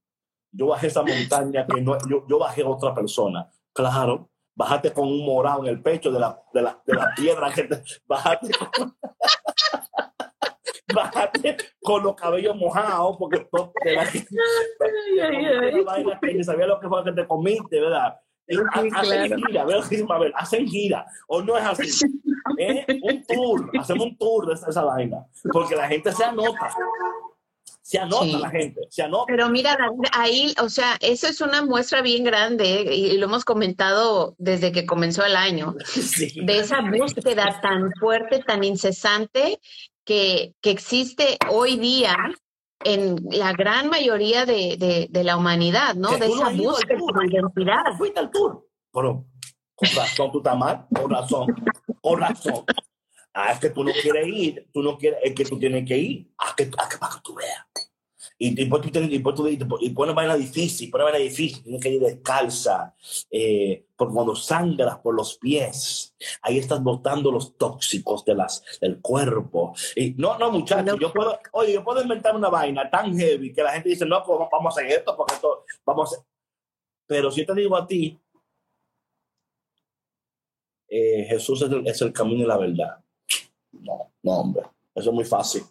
[0.53, 3.49] Yo bajé esa montaña que no, yo, yo bajé a otra persona.
[3.73, 7.51] Claro, bájate con un morado en el pecho de la, de la, de la piedra
[7.53, 8.95] que te, bájate con,
[10.95, 13.49] bájate con los cabellos mojados porque
[13.85, 14.05] de la,
[15.87, 18.17] vaina que ni sabía lo que fue que te comiste, ¿verdad?
[18.95, 22.07] hacen gira, a ver, hacen gira, o no es así.
[22.59, 22.85] ¿Eh?
[23.03, 26.75] Un tour, hacemos un tour de esa, esa vaina, porque la gente se anota
[27.91, 29.25] se anota la gente, se anota.
[29.27, 29.77] Pero mira,
[30.13, 34.87] ahí, o sea, eso es una muestra bien grande y lo hemos comentado desde que
[34.87, 35.75] comenzó el año,
[36.47, 39.59] de esa búsqueda tan fuerte, tan incesante
[40.05, 42.17] que, que, existe hoy día
[42.85, 46.17] en la gran mayoría de, de, la humanidad, ¿no?
[46.17, 47.83] De esa búsqueda de identidad.
[47.99, 48.69] Fuiste al tour.
[48.93, 49.27] Pero,
[49.75, 51.47] con razón tú estás mal, con razón,
[52.01, 52.65] con razón.
[53.35, 55.97] Ah, es que tú no quieres ir, tú no quieres, es que tú tienes que
[55.97, 57.67] ir, a que, a que para que tú veas.
[58.43, 59.47] Y, y, tienes, y, tú,
[59.81, 62.95] y, pones vaina difícil, pones vaina difícil, tienes que ir descalza,
[63.31, 68.99] eh, porque cuando sangras por los pies, ahí estás botando los tóxicos de las, del
[69.03, 69.75] cuerpo.
[69.95, 73.63] Y no, no, muchachos, yo puedo, oye, yo puedo inventar una vaina tan heavy que
[73.63, 76.27] la gente dice, no, pues vamos a hacer esto, porque esto, vamos a hacer.
[77.07, 78.19] Pero si te digo a ti,
[80.89, 83.05] eh, Jesús es el, es el camino y la verdad.
[83.73, 84.63] No, no, hombre,
[84.95, 85.63] eso es muy fácil.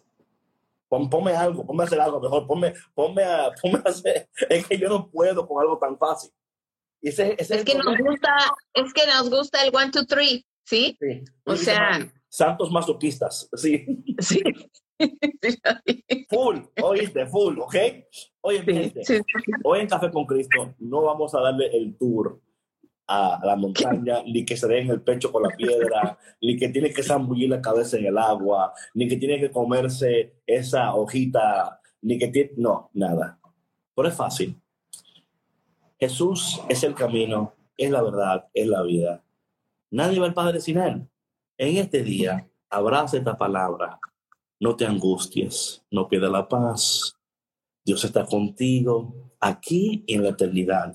[0.90, 4.28] Ponme algo, ponme a hacer algo mejor, ponme, ponme, a, ponme a hacer.
[4.48, 6.30] Es que yo no puedo con algo tan fácil.
[7.00, 8.36] Ese, ese es, que nos gusta,
[8.74, 10.96] es que nos gusta el one, two, three, ¿sí?
[11.00, 11.24] sí.
[11.44, 11.98] O sea.
[12.28, 13.86] Santos masoquistas, sí.
[14.20, 14.42] Sí.
[16.28, 17.74] full, oíste, full, ¿ok?
[18.42, 19.00] Oye, gente,
[19.64, 22.38] hoy en Café con Cristo no vamos a darle el tour
[23.12, 26.68] a la montaña, ni que se dé en el pecho con la piedra, ni que
[26.68, 31.80] tiene que zambullir la cabeza en el agua, ni que tiene que comerse esa hojita,
[32.02, 32.52] ni que tiene...
[32.56, 33.40] No, nada.
[33.96, 34.56] Pero es fácil.
[35.98, 39.24] Jesús es el camino, es la verdad, es la vida.
[39.90, 41.08] Nadie va al Padre sin Él.
[41.58, 43.98] En este día, abraza esta palabra.
[44.60, 47.16] No te angusties, no pierdas la paz.
[47.84, 50.92] Dios está contigo aquí y en la eternidad.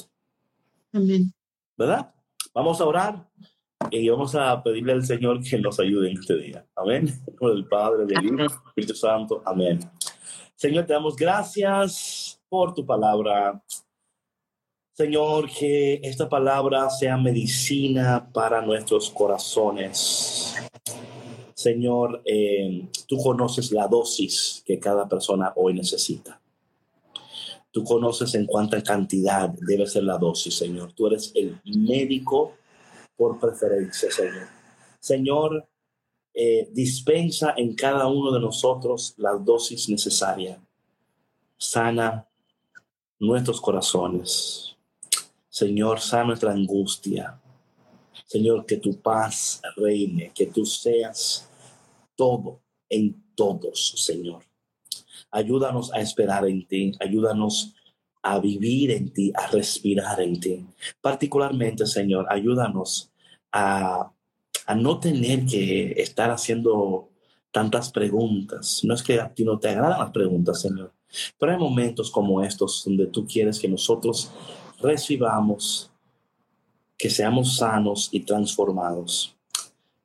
[0.93, 1.34] Amén.
[1.77, 2.13] ¿Verdad?
[2.53, 3.27] Vamos a orar
[3.91, 6.65] y vamos a pedirle al Señor que nos ayude en este día.
[6.75, 7.07] Amén.
[7.37, 9.41] Con el Padre, del Hijo, Espíritu Santo.
[9.45, 9.79] Amén.
[10.55, 13.61] Señor, te damos gracias por tu palabra.
[14.93, 20.55] Señor, que esta palabra sea medicina para nuestros corazones.
[21.53, 26.39] Señor, eh, tú conoces la dosis que cada persona hoy necesita.
[27.75, 30.93] Tú conoces en cuánta cantidad debe ser la dosis, Señor.
[30.93, 32.53] Tú eres el médico
[33.17, 34.47] por preferencia, Señor.
[34.97, 35.67] Señor,
[36.33, 40.57] eh, dispensa en cada uno de nosotros la dosis necesaria.
[41.57, 42.25] Sana
[43.19, 44.77] nuestros corazones.
[45.49, 47.37] Señor, sana nuestra angustia.
[48.25, 51.45] Señor, que tu paz reine, que tú seas
[52.15, 54.43] todo en todos, Señor.
[55.35, 57.75] Ayúdanos a esperar en ti, ayúdanos
[58.23, 60.65] a vivir en ti, a respirar en ti.
[61.01, 63.11] Particularmente, Señor, ayúdanos
[63.51, 64.13] a,
[64.77, 67.09] no tener que estar haciendo
[67.51, 68.79] tantas preguntas.
[68.85, 70.93] No es que a ti no te agradan las preguntas, Señor,
[71.37, 74.31] pero hay momentos como estos donde tú quieres que nosotros
[74.79, 75.91] recibamos,
[76.97, 79.35] que seamos sanos y transformados.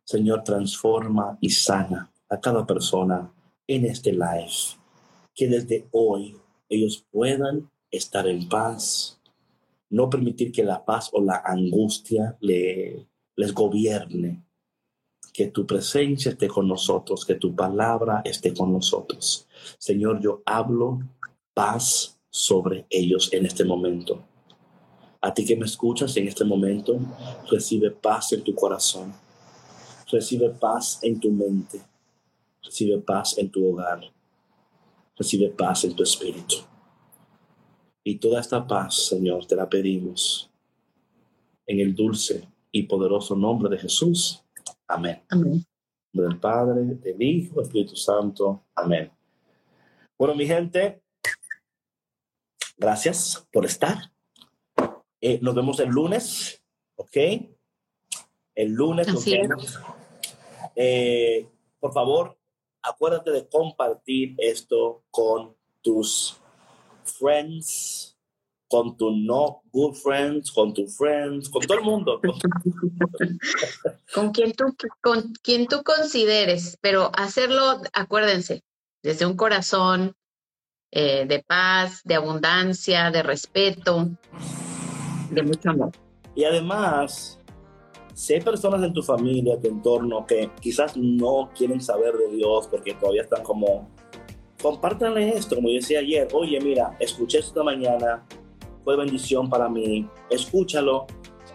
[0.03, 3.33] Señor, transforma y sana a cada persona
[3.69, 4.80] en este live
[5.35, 6.37] que desde hoy
[6.69, 9.21] ellos puedan estar en paz,
[9.89, 13.07] no permitir que la paz o la angustia le,
[13.37, 14.45] les gobierne,
[15.33, 19.47] que tu presencia esté con nosotros, que tu palabra esté con nosotros.
[19.79, 21.01] Señor, yo hablo
[21.55, 24.23] paz sobre ellos en este momento.
[25.21, 26.99] A ti que me escuchas en este momento,
[27.51, 29.13] recibe paz en tu corazón,
[30.11, 31.81] recibe paz en tu mente,
[32.63, 34.01] recibe paz en tu hogar
[35.21, 36.57] Recibe paz en tu espíritu.
[38.03, 40.51] Y toda esta paz, Señor, te la pedimos
[41.67, 44.43] en el dulce y poderoso nombre de Jesús.
[44.89, 45.23] Amén.
[45.29, 45.63] Amén.
[46.11, 48.65] Del Padre, del Hijo, del Espíritu Santo.
[48.75, 49.13] Amén.
[50.19, 51.03] Bueno, mi gente,
[52.79, 54.11] gracias por estar.
[55.21, 56.65] Eh, nos vemos el lunes,
[56.97, 57.17] ¿ok?
[58.55, 59.81] El lunes nos vemos.
[60.75, 61.47] Eh,
[61.79, 62.40] por favor,
[62.83, 66.41] acuérdate de compartir esto con tus
[67.05, 68.17] friends,
[68.69, 72.21] con tu no good friends, con tus friends, con todo el mundo.
[74.15, 74.65] con quien tú,
[75.01, 78.63] con quien tú consideres, pero hacerlo, acuérdense,
[79.03, 80.15] desde un corazón
[80.93, 84.09] eh, de paz, de abundancia, de respeto,
[85.31, 85.91] de mucho amor.
[86.35, 87.40] Y además,
[88.21, 92.69] si hay personas en tu familia, tu entorno, que quizás no quieren saber de Dios
[92.71, 93.89] porque todavía están como,
[94.63, 98.27] compártanle esto, como yo decía ayer, oye, mira, escuché esta mañana,
[98.85, 101.07] fue bendición para mí, escúchalo.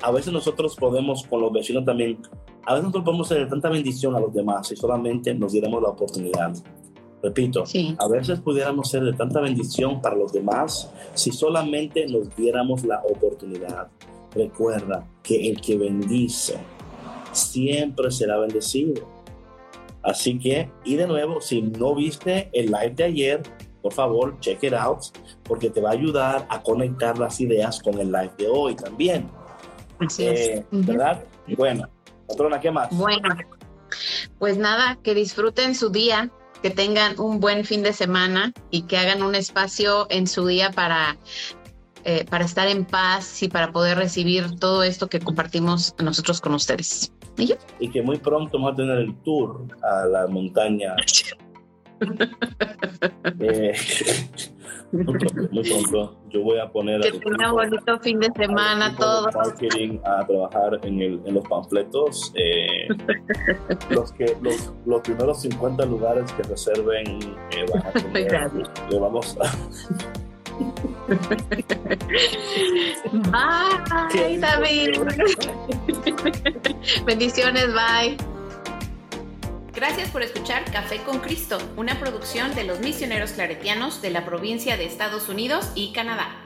[0.01, 2.17] A veces nosotros podemos, con los vecinos también,
[2.65, 5.89] a veces nosotros podemos hacer tanta bendición a los demás si solamente nos diéramos la
[5.89, 6.51] oportunidad.
[7.21, 7.63] Repito,
[7.99, 13.03] a veces pudiéramos ser de tanta bendición para los demás si solamente nos diéramos la
[13.03, 13.87] oportunidad.
[14.35, 16.57] Recuerda que el que bendice
[17.31, 19.07] siempre será bendecido.
[20.03, 23.43] Así que, y de nuevo, si no viste el live de ayer,
[23.81, 24.99] por favor, check it out,
[25.43, 29.29] porque te va a ayudar a conectar las ideas con el live de hoy también.
[29.99, 30.39] Así es.
[30.39, 31.23] Eh, ¿Verdad?
[31.57, 31.89] Bueno,
[32.27, 32.89] patrona, ¿qué más?
[32.91, 33.29] Bueno,
[34.39, 36.29] pues nada, que disfruten su día,
[36.61, 40.71] que tengan un buen fin de semana y que hagan un espacio en su día
[40.71, 41.17] para
[42.07, 46.53] eh, para estar en paz y para poder recibir todo esto que compartimos nosotros con
[46.53, 47.11] ustedes.
[47.79, 50.95] ¿Y, que muy pronto vamos a tener el tour a la montaña.
[53.39, 53.73] Eh,
[54.91, 56.99] muy, pronto, Yo voy a poner.
[57.01, 59.29] Que un bonito fin de semana todo.
[59.31, 62.33] Marketing a trabajar en, el, en los panfletos.
[62.35, 62.87] Eh,
[63.89, 67.19] los, que, los, los, primeros 50 lugares que reserven
[67.73, 68.51] van a tener,
[68.89, 70.24] le vamos a.
[73.31, 74.99] Bye, David.
[77.05, 78.17] Bendiciones, bye.
[79.73, 84.77] Gracias por escuchar Café con Cristo, una producción de los misioneros claretianos de la provincia
[84.77, 86.44] de Estados Unidos y Canadá.